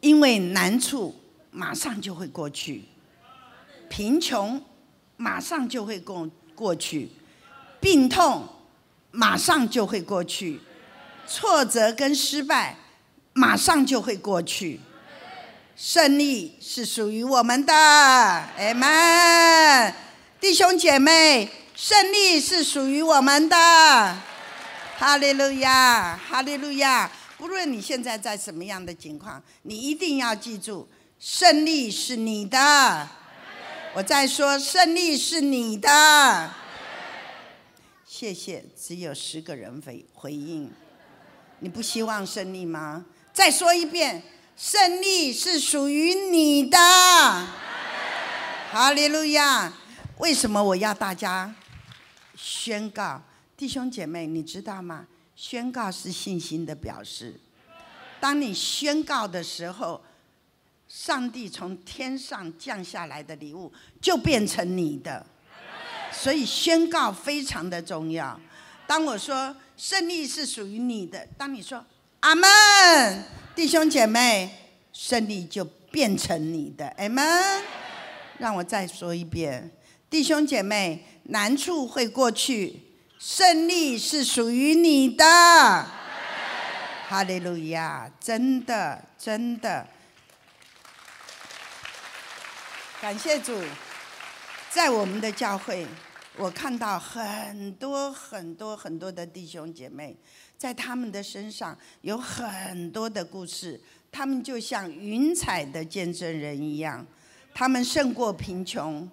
[0.00, 1.14] 因为难处
[1.50, 2.84] 马上就会过去，
[3.88, 4.62] 贫穷
[5.16, 7.08] 马上就会过过去，
[7.84, 8.48] 病痛
[9.10, 10.58] 马上就会过去，
[11.28, 12.78] 挫折跟失败。
[13.34, 14.80] 马上就会过去，
[15.76, 19.94] 胜利是属于我们的，阿门！
[20.40, 23.56] 弟兄姐妹，胜利是属于我们的，
[24.96, 27.10] 哈利路亚，哈利路亚！
[27.36, 33.06] 不论你现在在什么样的情况，你一定要记住，胜利是你的。
[33.92, 36.50] 我在说，胜利是你的。
[38.16, 40.70] 谢谢，只有十个人回回应。
[41.58, 43.04] 你不希望胜利吗？
[43.32, 44.22] 再说一遍，
[44.56, 46.78] 胜利是属于你的，
[48.70, 49.72] 哈利路亚！
[50.18, 51.52] 为什么我要大家
[52.36, 53.20] 宣告？
[53.56, 55.08] 弟兄姐妹，你知道吗？
[55.34, 57.40] 宣告是信心的表示。
[58.20, 60.00] 当你宣告的时候，
[60.86, 65.26] 上帝从天上降下来的礼物就变成你的。
[66.16, 68.40] 所以宣告非常的重要。
[68.86, 71.84] 当我说胜利是属于你的，当你说。
[72.20, 73.24] 阿门，
[73.54, 74.48] 弟兄姐妹，
[74.94, 76.88] 胜利就变成你的。
[76.96, 77.62] 阿门。
[78.38, 79.70] 让我再说一遍，
[80.08, 82.80] 弟兄姐妹，难处会过去，
[83.18, 85.24] 胜利是属于你的。
[87.06, 88.10] 哈利路亚！
[88.18, 89.86] 真的，真的，
[93.00, 93.62] 感谢主，
[94.74, 95.86] 在我们的教会，
[96.36, 100.16] 我看到很多很多很多的弟兄姐妹。
[100.58, 107.06] 在他们的身上有很多的故事，他们就像云彩的见证人一样，
[107.54, 109.08] 他们胜过贫穷，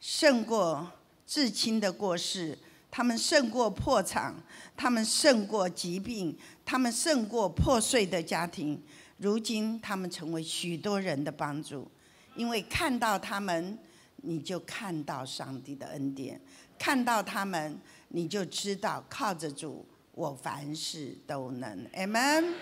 [0.00, 0.86] 胜过
[1.26, 2.58] 至亲的过世，
[2.90, 4.34] 他们胜过破产，
[4.76, 8.78] 他们胜过疾病，他们胜过破碎的家庭。
[9.16, 11.90] 如今，他们成为许多人的帮助，
[12.36, 13.78] 因为看到他们，
[14.24, 16.38] 你就看到上帝的恩典；
[16.78, 19.86] 看到他们，你就知道靠着主。
[20.16, 22.54] 我凡事都能，mm。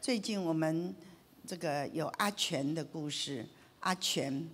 [0.00, 0.92] 最近我们
[1.46, 3.46] 这个有阿全的故事，
[3.78, 4.48] 阿全，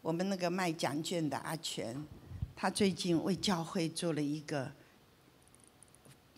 [0.00, 1.96] 我们那个卖奖券的阿全，
[2.54, 4.70] 他最近为教会做了一个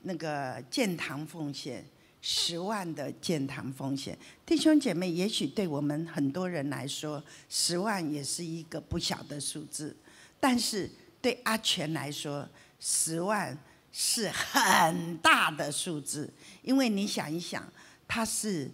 [0.01, 1.85] 那个建堂奉献，
[2.23, 4.17] 十万的建堂风险。
[4.45, 9.97] 弟兄姐妹，也许对我们很多人来说，十万也是一个不小的数字，
[10.39, 10.91] 但是
[11.23, 12.49] 对阿全来说，
[12.79, 13.57] 十万
[13.93, 17.67] 是很大的数字，因为你想一想，
[18.07, 18.71] 他是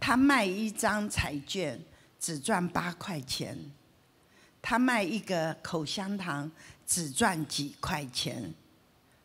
[0.00, 1.80] 他卖一张彩券
[2.18, 3.56] 只赚八块钱，
[4.62, 6.50] 他卖一个口香糖
[6.86, 8.52] 只赚几块钱。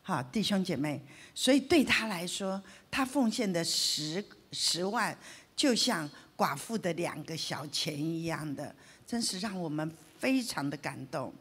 [0.01, 1.01] 好，弟兄姐妹，
[1.34, 2.61] 所以对他来说，
[2.94, 5.18] 他奉献的十十万，
[5.56, 8.76] 就像寡妇的两个小钱一样的，
[9.08, 11.34] 真是让我们非常的感动。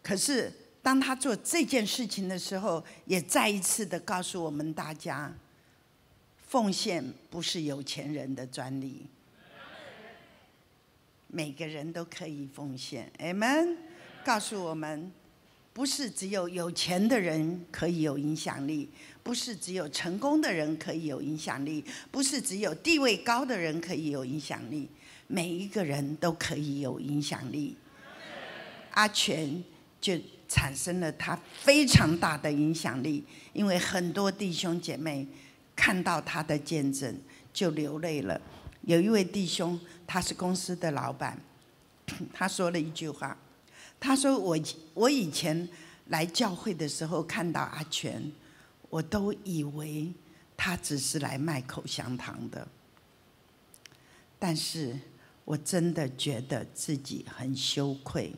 [0.00, 5.34] 可是，当他做这件事情的时候，也再一次的告诉我们大家，
[6.46, 9.08] 奉献不是有钱人的专利，
[11.26, 13.10] 每个人都可以奉献。
[13.18, 13.76] Amen，
[14.24, 15.10] 告诉我们。
[15.72, 18.90] 不是只有有钱的人可以有影响力，
[19.22, 24.88] 不是只有成功的人可以有影响力，不是只有地位高的人可以有影响力，
[25.26, 27.76] 每一个人都可以有影响力。
[28.92, 29.62] 阿全
[30.00, 30.18] 就
[30.48, 35.26] 产生了他非常大的影响力，因为很多弟兄姐妹
[35.76, 37.16] 看到他的见证
[37.52, 38.40] 就流泪了。
[38.82, 41.38] 有一位弟兄，他是公司的老板，
[42.32, 43.36] 他说了一句话。
[44.00, 44.58] 他说：“我
[44.94, 45.68] 我以前
[46.06, 48.32] 来教会的时候看到阿全，
[48.90, 50.12] 我都以为
[50.56, 52.68] 他只是来卖口香糖的。
[54.38, 54.98] 但是
[55.46, 58.32] 我真的觉得自己很羞愧。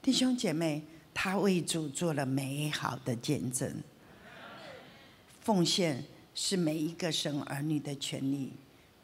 [0.00, 3.82] 弟兄姐妹，他为主做了美好的见证。
[5.40, 6.04] 奉献
[6.34, 8.52] 是每一个生儿女的权利，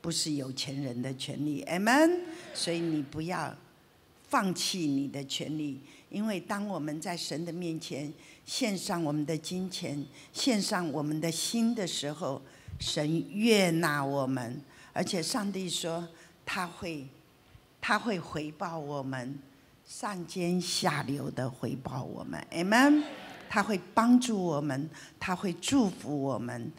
[0.00, 1.64] 不是有钱人的权利。
[1.64, 2.20] Amen。
[2.54, 3.52] 所以你不要。”
[4.26, 5.80] 放弃你的权利，
[6.14, 8.12] 因为当我们在神的面前
[8.46, 12.40] 献上我们的金钱、献上我们的心的时候，
[12.78, 14.60] 神悦纳我们，
[14.92, 16.06] 而且上帝说
[16.46, 17.04] 他会，
[17.80, 19.36] 他会回报我们，
[19.84, 23.02] 上尖下流的回报我们，Amen。
[23.48, 24.88] 他会帮助我们，
[25.20, 26.72] 他会祝福我们。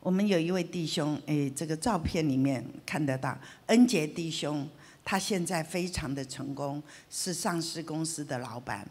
[0.00, 4.66] 我们有一位弟兄，哎，这个照片里面看得到，恩杰弟兄，
[5.04, 8.88] 他现在非常的成功，是上市公司的老板。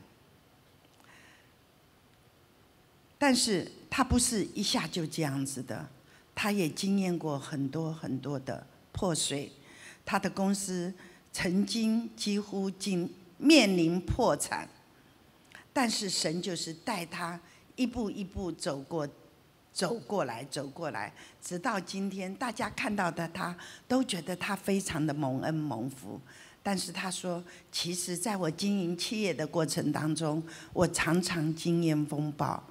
[3.18, 5.88] 但是他不是一下就这样子的，
[6.34, 9.52] 他也经验过很多很多的破碎，
[10.04, 10.94] 他的公司
[11.32, 14.68] 曾经几乎经面临破产，
[15.72, 17.40] 但是神就是带他
[17.76, 19.08] 一步一步走过。
[19.74, 23.56] 走过来，走过来，直到今天，大家看到的他，
[23.88, 26.20] 都觉得他非常的蒙恩蒙福。
[26.64, 30.44] 但是他说，其实在我经营企业的过程当中，
[30.74, 32.62] 我常常经验风暴。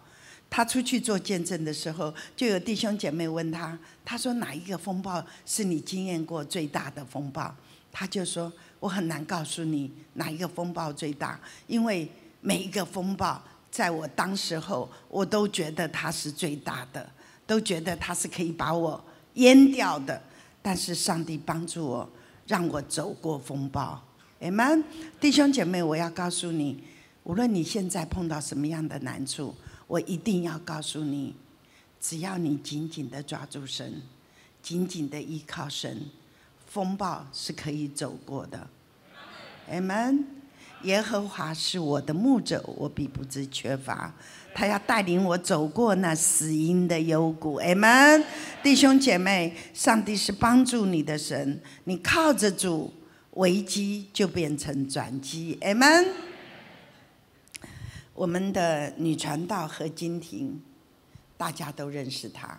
[0.49, 7.55] 他出去做见证的时候，就有弟兄姐妹问他，他说哪一个风暴是你经验过最大的风暴？
[7.91, 12.09] 他就说，我很难告诉你哪一个风暴最大，因为
[12.41, 13.43] 每一个风暴。
[13.81, 17.11] 在我当时候，我都觉得他是最大的，
[17.47, 19.03] 都觉得他是可以把我
[19.37, 20.23] 淹掉的。
[20.61, 22.11] 但是上帝帮助我，
[22.47, 23.99] 让我走过风暴。
[24.41, 24.85] am 们
[25.19, 26.85] 弟兄姐妹，我要告诉你，
[27.23, 29.55] 无论你现在碰到什么样的难处，
[29.87, 31.35] 我一定要告诉你，
[31.99, 34.03] 只要你紧紧的抓住神，
[34.61, 36.03] 紧紧的依靠神，
[36.67, 38.69] 风暴是可以走过的。
[39.71, 40.40] Amen。
[40.83, 44.15] 耶和华是我的牧者，我必不知缺乏。
[44.55, 47.55] 他要带领我走过那死荫的幽谷。
[47.57, 48.25] 阿门，
[48.63, 52.93] 弟兄姐妹，上帝是帮助你的神，你靠着主，
[53.33, 55.59] 危机就变成转机。
[55.63, 56.07] 阿门。
[58.15, 60.61] 我们的女传道何金婷，
[61.37, 62.59] 大家都认识她。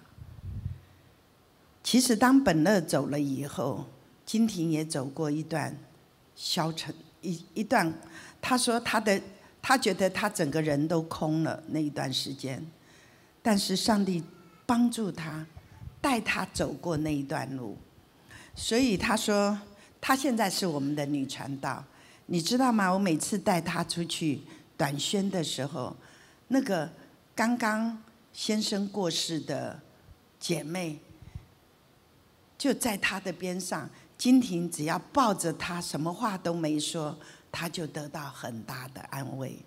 [1.84, 3.86] 其实当本乐走了以后，
[4.26, 5.78] 金婷也走过一段
[6.36, 6.96] 消沉。
[7.22, 7.92] 一一段，
[8.42, 9.22] 他说他的，
[9.62, 12.66] 他觉得他整个人都空了那一段时间，
[13.42, 14.24] 但是上帝
[14.66, 15.46] 帮助他，
[16.02, 17.78] 带他走过那一段路，
[18.56, 19.60] 所以他说
[20.00, 21.84] 他现在是我们的女传道，
[22.26, 22.92] 你知道吗？
[22.92, 24.42] 我每次带他出去
[24.76, 25.96] 短宣的时候，
[26.48, 26.90] 那个
[27.36, 28.02] 刚刚
[28.34, 29.80] 先生过世的
[30.40, 30.98] 姐妹，
[32.58, 33.88] 就在他的边上。
[34.22, 37.18] 金婷只要抱着他，什么话都没说，
[37.52, 39.58] 他就得到很大的安慰，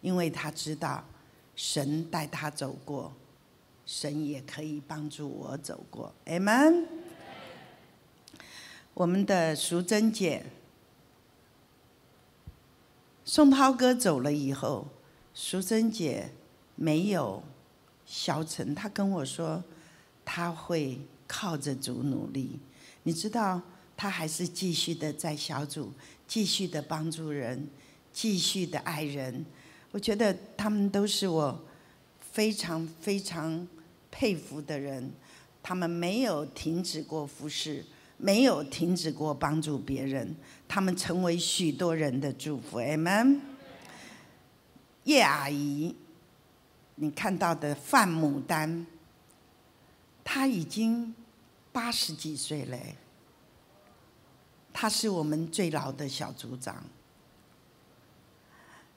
[0.00, 1.04] 因为他知道
[1.56, 3.12] 神带他走过，
[3.84, 6.14] 神也可以帮助我走过。
[6.26, 6.86] Amen。
[8.94, 10.46] 我们的淑珍姐，
[13.24, 14.86] 宋涛哥走了以后，
[15.34, 16.30] 淑珍姐
[16.76, 17.42] 没有
[18.06, 19.64] 消沉，她跟我说，
[20.24, 22.60] 她会靠着主努力。
[23.02, 23.60] 你知道？
[23.98, 25.92] 他还是继续的在小组，
[26.28, 27.68] 继续的帮助人，
[28.12, 29.44] 继续的爱人。
[29.90, 31.64] 我觉得他们都是我
[32.30, 33.66] 非常非常
[34.08, 35.10] 佩服的人，
[35.60, 37.84] 他们没有停止过服侍，
[38.18, 40.36] 没有停止过帮助别人，
[40.68, 42.78] 他们成为许多人的祝福。
[42.78, 43.40] Amen。
[45.02, 45.96] 叶阿姨，
[46.94, 48.86] 你看到的范牡丹，
[50.22, 51.12] 她已经
[51.72, 52.78] 八十几岁了。
[54.80, 56.84] 他是我们最老的小组长。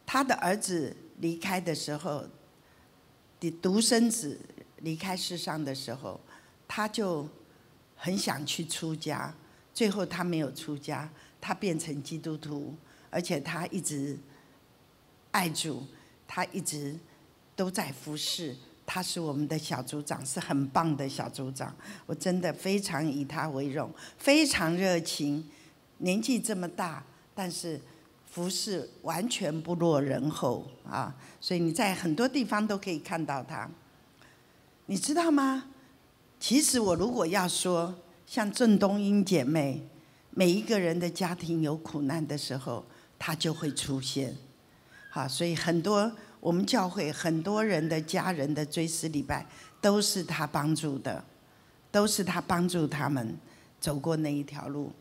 [0.06, 2.24] 他的儿子离开的时候，
[3.40, 4.40] 的独生子
[4.82, 6.22] 离开世上的时候，
[6.68, 7.28] 他就
[7.96, 9.34] 很想去出家，
[9.74, 11.10] 最后他没有出家，
[11.42, 12.76] 他变成基督徒，
[13.10, 14.16] 而且他一直
[15.32, 15.84] 爱主，
[16.28, 16.96] 他一直
[17.56, 18.56] 都在服侍。
[18.86, 21.76] 他是我们的小组长，是很棒的小组长，
[22.06, 25.50] 我真的非常以他为荣，非常热情。
[26.02, 27.80] 年纪这么大，但是
[28.30, 31.16] 服饰完全不落人后啊！
[31.40, 33.70] 所以你在很多地方都可以看到他。
[34.86, 35.66] 你知道吗？
[36.40, 37.94] 其实我如果要说，
[38.26, 39.82] 像郑东英姐妹，
[40.32, 42.86] 每一个人的家庭有苦难的时候，
[43.20, 44.36] 她就会出现。
[45.10, 49.46] 好，所以很多我们教会很多人的家人的追思礼拜，
[49.80, 51.24] 都是他帮助的，
[51.92, 53.38] 都是他帮助他们
[53.80, 54.92] 走过那一条路。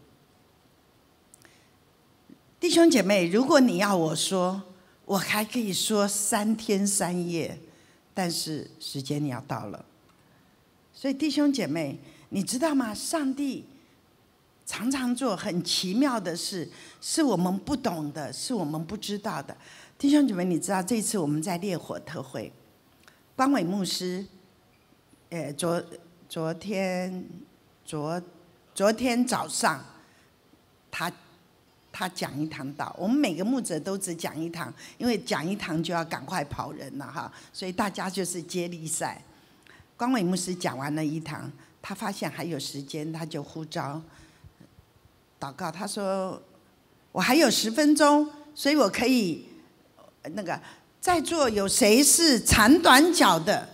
[2.60, 4.62] 弟兄姐妹，如果你要我说，
[5.06, 7.58] 我还可以说三天三夜，
[8.12, 9.82] 但是时间你要到了。
[10.92, 11.98] 所以弟兄姐妹，
[12.28, 12.92] 你知道吗？
[12.92, 13.64] 上帝
[14.66, 16.68] 常常做很奇妙的事，
[17.00, 19.56] 是我们不懂的，是我们不知道的。
[19.96, 22.52] 弟兄姐妹，你知道这次我们在烈火特会，
[23.34, 24.26] 关伟牧师，
[25.30, 25.82] 呃，昨
[26.28, 27.24] 昨天
[27.86, 28.22] 昨
[28.74, 29.82] 昨天早上
[30.90, 31.10] 他。
[32.00, 39.22] 他讲一堂道，我们每个牧者都只讲一堂，因为讲一堂就要赶快跑人了哈，所以大家就是接力赛。
[39.98, 44.00] 光伟牧师讲完了一堂，他发现还有时间，他就呼召
[45.38, 45.70] 祷告。
[45.70, 46.42] 他说
[47.12, 49.44] ：“我还有十分钟，所以我可以
[50.22, 50.58] 那个
[51.02, 53.68] 在座有谁是长短脚的，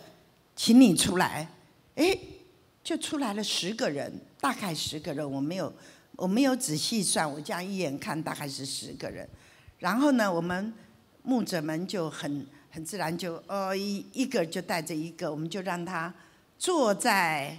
[0.56, 1.48] 请你出来。”
[1.94, 2.18] 哎，
[2.82, 5.72] 就出来了十个人，大概十个人，我没有。
[6.16, 9.28] 我没有仔细算，我这样一眼看大概是十个人。
[9.78, 10.72] 然后呢，我们
[11.22, 16.12] 牧者们就很很自然就哦一一个就带着一个，我们就让他
[16.58, 17.58] 坐在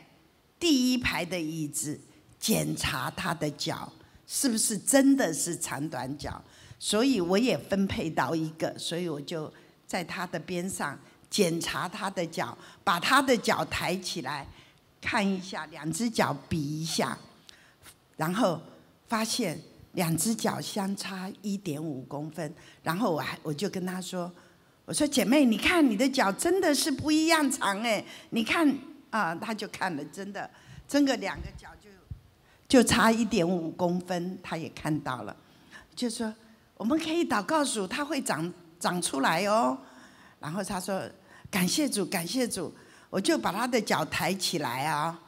[0.60, 2.00] 第一排的椅子，
[2.40, 3.92] 检查他的脚
[4.26, 6.42] 是不是真的是长短脚。
[6.80, 9.52] 所以我也分配到一个，所以我就
[9.86, 11.00] 在他的边上
[11.30, 14.48] 检查他的脚，把他的脚抬起来
[15.00, 17.18] 看一下，两只脚比一下。
[18.18, 18.60] 然后
[19.08, 19.58] 发现
[19.94, 22.54] 两只脚相差一点五公分，
[22.84, 24.32] 然后我还我就跟他说
[24.86, 28.68] ：“我说姐妹，你看你的脚真的是不一样长哎，你看
[29.10, 30.50] 啊，他就看了，真的，
[30.88, 31.90] 真的两个脚就
[32.68, 35.36] 就差一点五公分，他也看到了，
[35.96, 36.34] 就说
[36.76, 39.78] 我们可以祷告主，他会长长出来哦。
[40.40, 41.02] 然后他说
[41.50, 42.74] 感谢主，感谢主，
[43.10, 45.20] 我就把他的脚抬起来啊，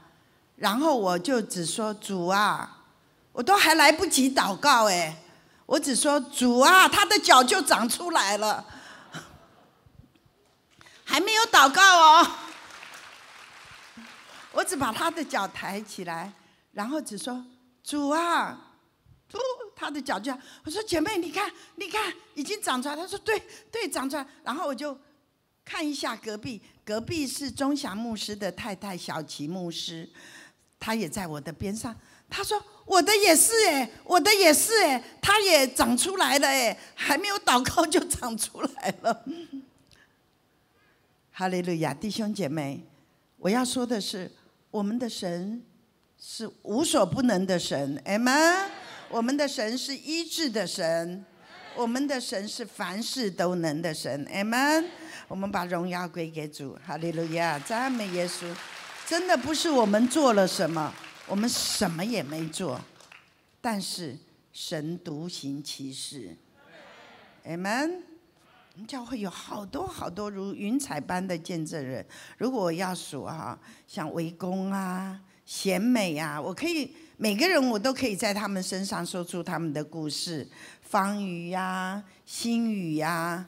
[0.56, 2.76] 然后我就只说主啊。”
[3.40, 5.16] 我都还来不及祷告哎，
[5.66, 8.66] 我只说主啊，他的脚就长出来了，
[11.06, 12.32] 还没有祷告哦。
[14.52, 16.34] 我只把他的脚抬起来，
[16.74, 17.42] 然后只说
[17.82, 18.74] 主啊，
[19.32, 19.40] 噗，
[19.74, 20.38] 他的脚就……
[20.66, 22.96] 我说姐妹，你看，你看，已经长出来。
[22.98, 24.28] 他说对对，长出来。
[24.44, 25.00] 然后我就
[25.64, 30.10] 看一下隔壁，隔壁是钟祥牧师的太太小琪牧师，
[30.78, 31.96] 他也在我的边上。
[32.30, 32.64] 他说。
[32.90, 39.24] 我的也是哎，我的也是哎，它也长出来了哎，还没有祷告就长出来了。
[41.32, 42.84] 哈利路亚，弟兄姐妹，
[43.38, 44.32] 我要说的是，
[44.72, 45.64] 我们的神
[46.20, 48.68] 是无所不能的神，阿门。
[49.10, 51.24] 我们的神是医治的神，
[51.76, 54.84] 我们的神是凡事都能的神，阿门。
[55.28, 58.52] 我们把荣耀归给主，哈利路亚，赞美耶稣。
[59.06, 60.92] 真的不是我们做了什么。
[61.30, 62.82] 我们什么也没做，
[63.62, 64.18] 但是
[64.52, 66.36] 神独行其事。
[67.46, 68.04] 阿门。
[68.88, 72.06] 教会有好多好多如云彩般的见证人。
[72.38, 80.48] 如果我要数哈，像围公啊、贤美啊，我可以每个人我都可以在他们身上说出他们的故事。
[80.82, 83.46] 方宇呀、新宇呀。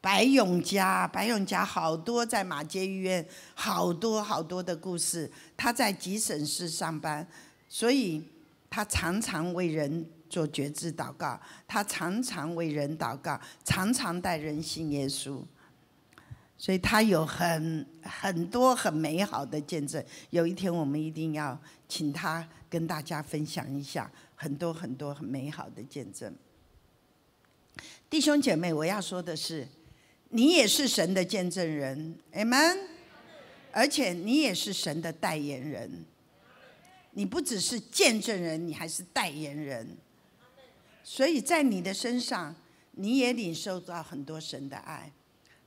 [0.00, 5.30] 白永嘉，白永嘉好多在马街医院，好多好多的故事。
[5.56, 7.26] 他在急诊室上班，
[7.68, 8.22] 所以
[8.70, 15.42] 他常常为人做觉知祷告，他常常为人祷告，常常带人信耶稣。
[16.56, 20.04] 所以他有很很多很美好的见证。
[20.30, 21.56] 有一天我们一定要
[21.88, 26.34] 请他跟大家分享一下很多很多很美好的见证。
[28.10, 29.68] 弟兄姐妹，我要说的是，
[30.30, 32.78] 你也是神的见证人，Amen。
[33.72, 36.04] 而且你也是神的代言人。
[37.12, 39.96] 你不只是见证人，你还是代言人。
[41.02, 42.54] 所以在你的身上，
[42.92, 45.12] 你也领受到很多神的爱。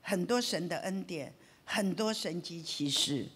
[0.04, 1.32] 很多神的恩典，
[1.64, 3.28] 很多神迹奇事，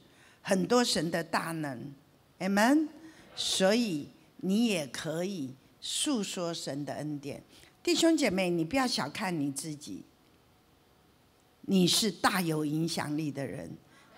[0.42, 1.94] 很多神的大能
[2.40, 2.88] ，Amen。
[3.36, 7.44] 所以你也可以诉说神的恩典，
[7.84, 10.04] 弟兄姐妹，你不要小看你自己，
[11.68, 13.70] 你是大有影响力的人。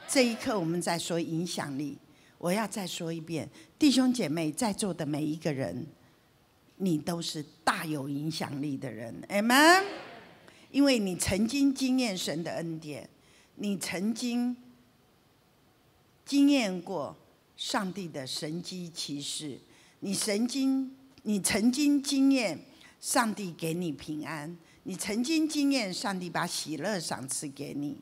[0.07, 1.97] 这一刻我们在说影响力，
[2.37, 5.85] 我要再说一遍，弟兄姐妹，在座的每一个人，
[6.77, 9.83] 你都是大有影响力的人，Amen。
[10.71, 13.09] 因为你曾经经验神的恩典，
[13.55, 14.55] 你曾经
[16.25, 17.15] 经验过
[17.55, 19.57] 上帝的神机骑士，
[20.01, 22.59] 你曾经你曾经经验
[22.99, 27.97] 上帝给你平安，你曾经经验上帝把喜乐赏赐给你，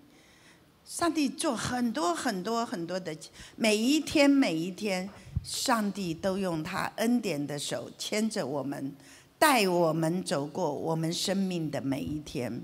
[0.85, 3.17] 上帝做很多很多很多的
[3.55, 5.09] 每一天每一天，
[5.43, 8.93] 上帝都用他恩典的手牵着我们。
[9.37, 12.61] 带我们走过我们生命的每一天，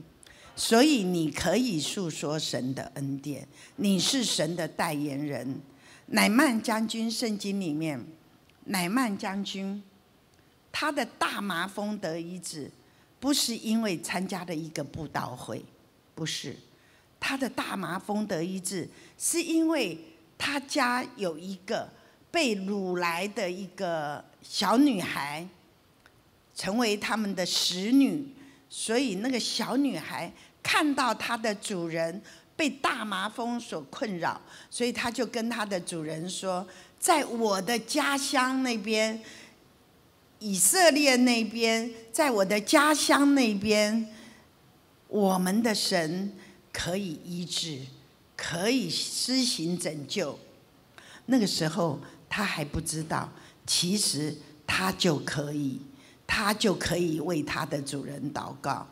[0.55, 3.45] 所以你可以诉说神的恩典，
[3.76, 5.59] 你是神的代言人。
[6.07, 8.05] 乃曼将军圣经里面，
[8.65, 9.84] 乃曼将军
[10.72, 12.72] 他的大麻风得医治，
[13.22, 15.63] 不是因为参加了一个布道会，
[16.13, 16.57] 不是，
[17.17, 19.97] 他的大麻风得医治，是因为
[20.38, 21.88] 他家有一个
[22.30, 25.47] 被掳来的一个小女孩。
[26.53, 28.28] 成为他们的使女，
[28.69, 32.22] 所以那个小女孩看到她的主人
[32.55, 36.67] 被大麻风所困扰，所以她就跟她的主人说
[36.99, 39.19] ：“在我的家乡那边，
[40.42, 44.06] 以色列那边，在我的家乡那边，
[45.08, 46.34] 我们的神
[46.74, 47.80] 可以医治，
[48.36, 50.38] 可以施行拯救。”
[51.28, 53.32] 那个时候他还不知道，
[53.66, 54.36] 其实
[54.68, 55.80] 他就可以。
[56.34, 58.88] 他就可以为他的主人祷告。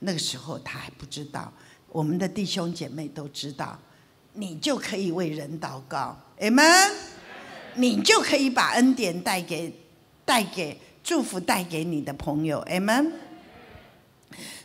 [0.00, 1.50] 那个时候他还不知道，
[1.88, 3.78] 我们的弟兄姐妹都知道，
[4.34, 6.92] 你就可以为人祷告，Amen。
[7.76, 9.74] 你就可以把恩典带给、
[10.26, 13.12] 带给祝福带给你的朋友，mm。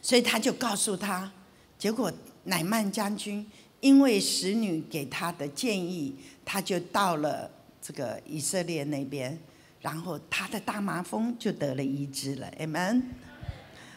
[0.01, 1.31] 所以他就告诉他，
[1.77, 2.11] 结果
[2.45, 3.45] 乃曼将军
[3.81, 6.15] 因为使女给他的建议，
[6.45, 7.49] 他就到了
[7.81, 9.37] 这个以色列那边。
[9.79, 13.03] 然后他的大麻风就得了医治了，Amen。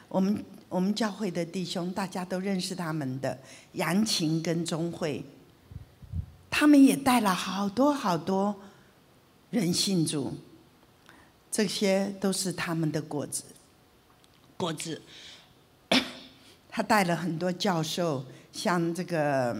[0.08, 3.36] 我们我们教会的弟兄大家都认识他们的
[3.72, 5.24] 杨琴跟钟慧，
[6.50, 8.54] 他们也带了好多好多
[9.50, 10.34] 人信主，
[11.50, 13.44] 这些都是他们的果子。
[14.56, 15.00] 果子，
[16.68, 19.56] 他带了很多教授，像这个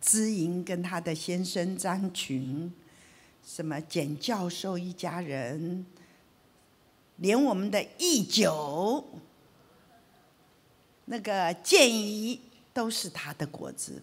[0.00, 2.72] 知莹跟他的先生张群。
[3.48, 5.86] 什么简教授一家人，
[7.18, 9.04] 连我们的义九，
[11.04, 12.40] 那个建议
[12.72, 14.02] 都是他的果子，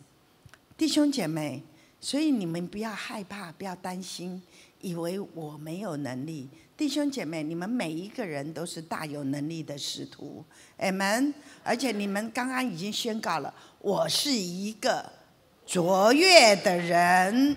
[0.78, 1.62] 弟兄姐妹，
[2.00, 4.42] 所以你们不要害怕，不要担心，
[4.84, 6.48] 以为我没有能力。
[6.78, 10.46] 弟兄姐妹，你们每一个人都是大有能力的使徒
[10.78, 11.34] ，Amen。
[11.64, 15.12] 而且你们刚刚已经宣告了，我是一个
[15.66, 17.56] 卓越的人。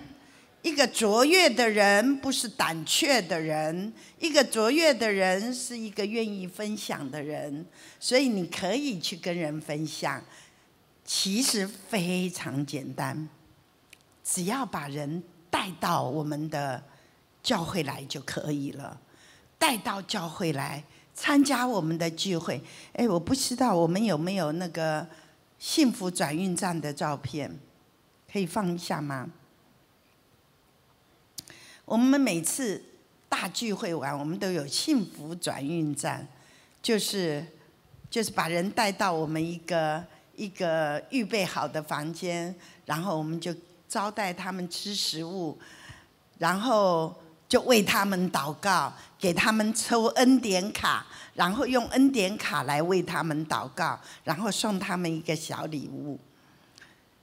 [0.63, 7.65] 一个卓越的人不是胆怯的人，一个卓越的人是一个愿意分享的人，
[8.01, 10.21] 所以你可以去跟人分享，
[11.05, 13.29] 其实非常简单，
[14.25, 16.83] 只要把人带到我们的
[17.41, 18.99] 教会来就可以了，
[19.57, 20.83] 带到教会来
[21.13, 22.61] 参加我们的聚会。
[22.93, 25.07] 哎，我不知道我们有没有那个
[25.57, 27.57] 幸福转运站的照片，
[28.31, 29.29] 可以放一下吗？
[31.85, 32.83] 我们每次
[33.29, 36.27] 大聚会完，我们都有幸福转运站，
[36.81, 37.45] 就是
[38.09, 42.53] 就是把人带到我们一个一个预备好的房间，
[42.85, 43.55] 然后我们就
[43.87, 45.57] 招待他们吃食物，
[46.37, 47.15] 然后
[47.47, 56.19] 就为他们祷告，给他们抽恩典卡，然后用恩典卡来为他们祷告，然后送他们一个小礼物。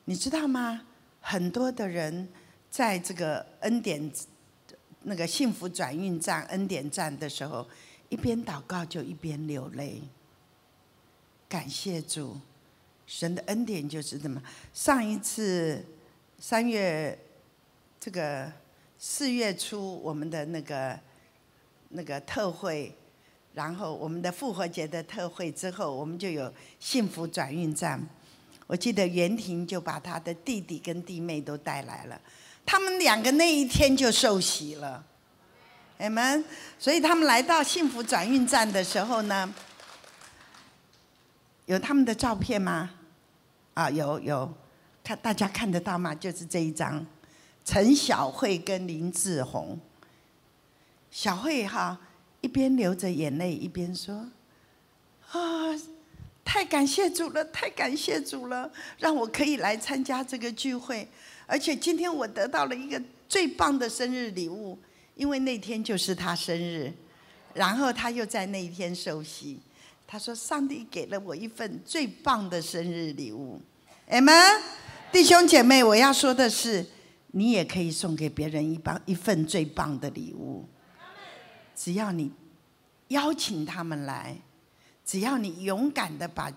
[0.05, 0.83] 你知道吗？
[1.21, 2.29] 很多的人
[2.71, 4.11] 在这个恩典。
[5.07, 7.69] 那个幸福转运站、恩典站的时候，
[8.09, 10.01] 一边祷告就一边流泪，
[11.47, 12.41] 感谢主，
[13.07, 14.43] 神的恩典就是这么。
[14.73, 15.85] 上一次
[16.39, 17.19] 三月
[18.01, 18.51] 这个
[19.07, 20.99] 四月初，我们的那个
[21.91, 22.91] 那个特会，
[23.53, 26.51] 然后我们的复活节的特会之后，我们就有
[26.81, 28.03] 幸福转运站。
[28.67, 32.19] 我记得袁婷就把她的弟弟跟弟妹都带来了。
[32.65, 35.05] 他们两个那一天就受洗了，
[35.99, 36.43] 你们，
[36.79, 39.55] 所以他们来到幸福转运站的时候呢，
[41.67, 42.91] 有他们的照片吗？
[43.75, 44.51] 啊，有有，
[45.05, 46.15] 看大家看得到吗？
[46.15, 47.07] 就是这一张，
[47.65, 49.79] 陈小慧跟林志宏。
[51.11, 51.99] 小慧哈
[52.41, 54.29] 一边流着眼泪一边说
[55.31, 55.41] ：“啊，
[56.45, 61.09] 太感谢主了，太感谢主了，让我可以来参加这个聚会。”
[61.47, 64.79] 而且今天我得到了一个最棒的生日礼物，
[65.15, 66.93] 因为那天就是他生日，
[67.55, 69.61] 然后他又在那一天受洗。
[70.07, 73.61] 他说：“上帝给了我一份最棒的生日礼物。”
[74.09, 74.35] 阿门，
[75.13, 76.85] 弟兄姐妹，我要说的是，
[77.35, 80.65] 你也可以送给别人一棒一份最棒的礼物。
[81.75, 82.33] 只要你
[83.09, 84.37] 邀请他们来，
[85.05, 86.51] 只要你勇敢的把。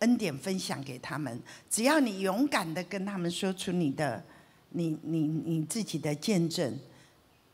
[0.00, 1.40] 恩典分享给他们，
[1.70, 4.22] 只要你勇敢的跟他们说出你的、
[4.72, 6.78] 你、你、你自己的见证，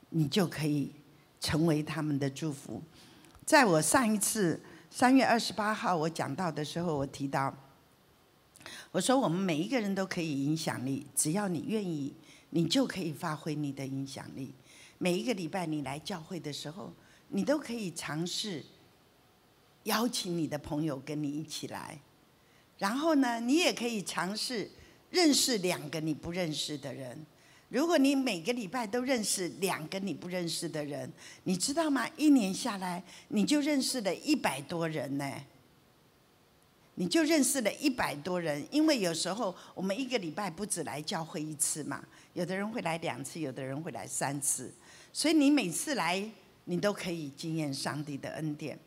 [0.09, 0.91] 你就可以
[1.41, 2.83] 成为他们的祝福。
[3.47, 7.57] 在我上一次三月二十八号我讲到的时候，我提到，
[8.91, 12.13] 我说我们每一个人都可以影响力，只要你愿意，
[12.55, 14.53] 你就可以发挥你的影响力。
[14.99, 16.93] 每一个礼拜你来教会的时候，
[17.29, 18.63] 你都可以尝试
[19.85, 21.99] 邀请你的朋友跟你一起来。
[22.79, 24.71] 然后呢，你也可以尝试
[25.11, 27.25] 认识两个你不认识的人。
[27.69, 31.11] 如果你每个礼拜都认识两个你不认识的人，
[31.45, 32.07] 你知道吗？
[32.19, 35.33] 一年下来，你就认识了一百多人呢。
[36.97, 42.05] 你就认识了一百多人，因为有时候我们一个礼拜不止来教会一次嘛，
[42.35, 44.73] 有的人会来两次，有的人会来三次，
[45.13, 46.23] 所以你每次来，
[46.65, 48.79] 你都可以经验上帝的恩典。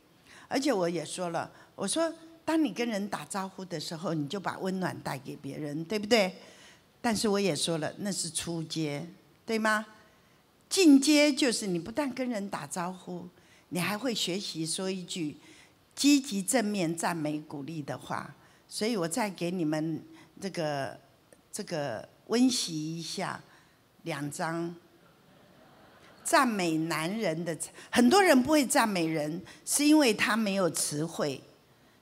[0.48, 2.14] 而且我也说了，我说。
[2.46, 6.32] 当你跟人打招呼的时候，你就把温暖带给别人，对不对？
[7.02, 9.04] 但是我也说了，那是出街，
[9.48, 9.84] 对吗？
[10.70, 13.28] 进阶就是你不但跟人打招呼，
[13.70, 15.38] 你还会学习说一句
[15.96, 18.36] 积极正面赞美鼓励的话。
[18.68, 20.00] 所以我再给你们
[20.40, 21.00] 这个
[21.52, 23.42] 这个温习一下
[24.04, 24.76] 两张
[26.24, 27.58] 赞美男人的。
[27.90, 31.42] 很多人不会赞美人，是因为他没有词汇。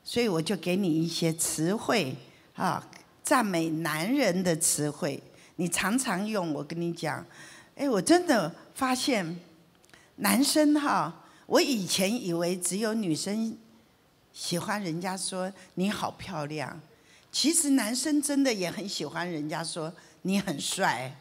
[0.05, 2.13] 所以我就给你一些词汇
[2.55, 2.85] 啊，
[3.23, 5.23] 赞美男人的词汇，
[5.55, 6.53] 你常常用。
[6.53, 7.25] 我跟你讲，
[7.77, 9.39] 哎，我真的发现，
[10.17, 13.57] 男生哈，我以前以为只有女生
[14.33, 16.81] 喜欢人家说你好漂亮，
[17.31, 19.93] 其实男生真的也很喜欢人家说
[20.23, 21.15] 你很帅。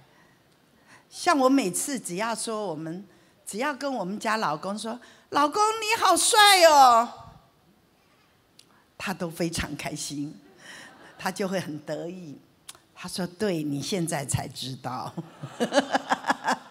[1.08, 3.06] 像我每次只要说我们，
[3.46, 4.98] 只要跟我们家老公说，
[5.28, 7.08] 老公你好帅哦。
[8.96, 10.34] 他都非常开心，
[11.18, 12.38] 他就会很得意。
[12.94, 15.12] 他说：“对你现在才知道，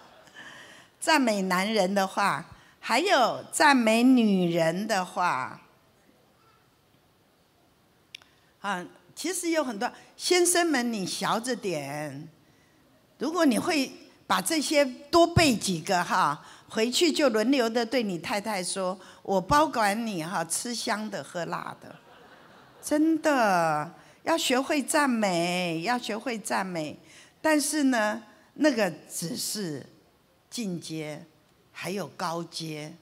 [0.98, 2.46] 赞美男人的话，
[2.80, 5.60] 还有赞美女人的话。
[8.62, 9.92] 啊，其实有很多
[10.22, 12.30] 先生们，你小着点。
[13.18, 13.92] 如果你会
[14.28, 21.96] 把这些多背几个哈，回去就轮流的对你太太说：我包管你哈，吃香的喝辣的。”
[22.84, 23.92] 真的
[24.22, 27.00] 要学会赞美，要学会赞美。
[27.42, 28.22] 但是呢，
[28.54, 29.84] 那个只是
[30.52, 31.26] 进阶，
[31.72, 32.94] 还有高阶。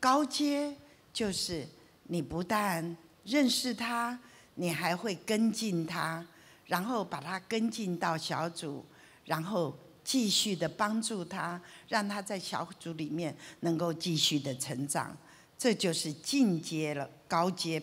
[0.00, 0.74] 高阶
[1.12, 1.64] 就是
[2.08, 4.18] 你不但认识他，
[4.56, 6.26] 你还会跟进他，
[6.66, 8.84] 然后把他跟进到小组，
[9.24, 15.16] 然后继续的帮助他，让他在小组里面能够继续的成长。
[15.58, 17.82] 这就是进阶了，高阶。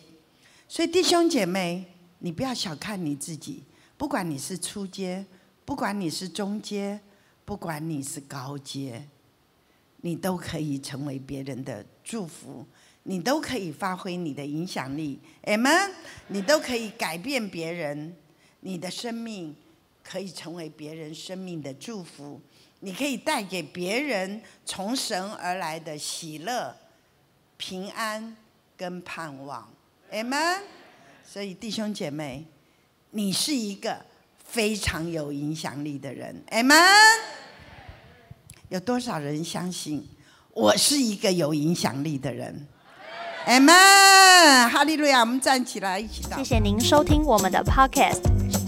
[0.68, 1.86] 所以弟兄姐妹，
[2.20, 3.64] 你不要小看你自己。
[3.98, 5.26] 不管你是初阶，
[5.66, 7.00] 不管你是中阶，
[7.46, 9.08] 不管你是高阶，
[10.02, 12.66] 你都可以成为别人的祝福，
[13.04, 15.20] 你都可以发挥你的影响力。
[15.44, 15.72] 阿门！
[16.28, 18.16] 你都可以改变别人，
[18.66, 19.54] 你的生命
[20.02, 22.42] 可以成为别人生命的祝福。
[22.80, 26.76] 你可以带给别人从神而来的喜乐、
[27.58, 28.36] 平安
[28.76, 29.70] 跟盼望。
[30.12, 30.62] Amen。
[31.26, 32.46] 所以弟兄姐妹，
[33.12, 34.06] 你是一个
[34.46, 36.44] 非常有影响力的人。
[36.52, 37.20] Amen。
[38.70, 40.08] 有多少人相信
[40.52, 42.68] 我是一个有影响力的人
[43.46, 45.20] ？Amen，哈利路亚！
[45.20, 46.24] 我们站起来一起。
[46.36, 48.43] 谢谢您收听我们的 Podcast。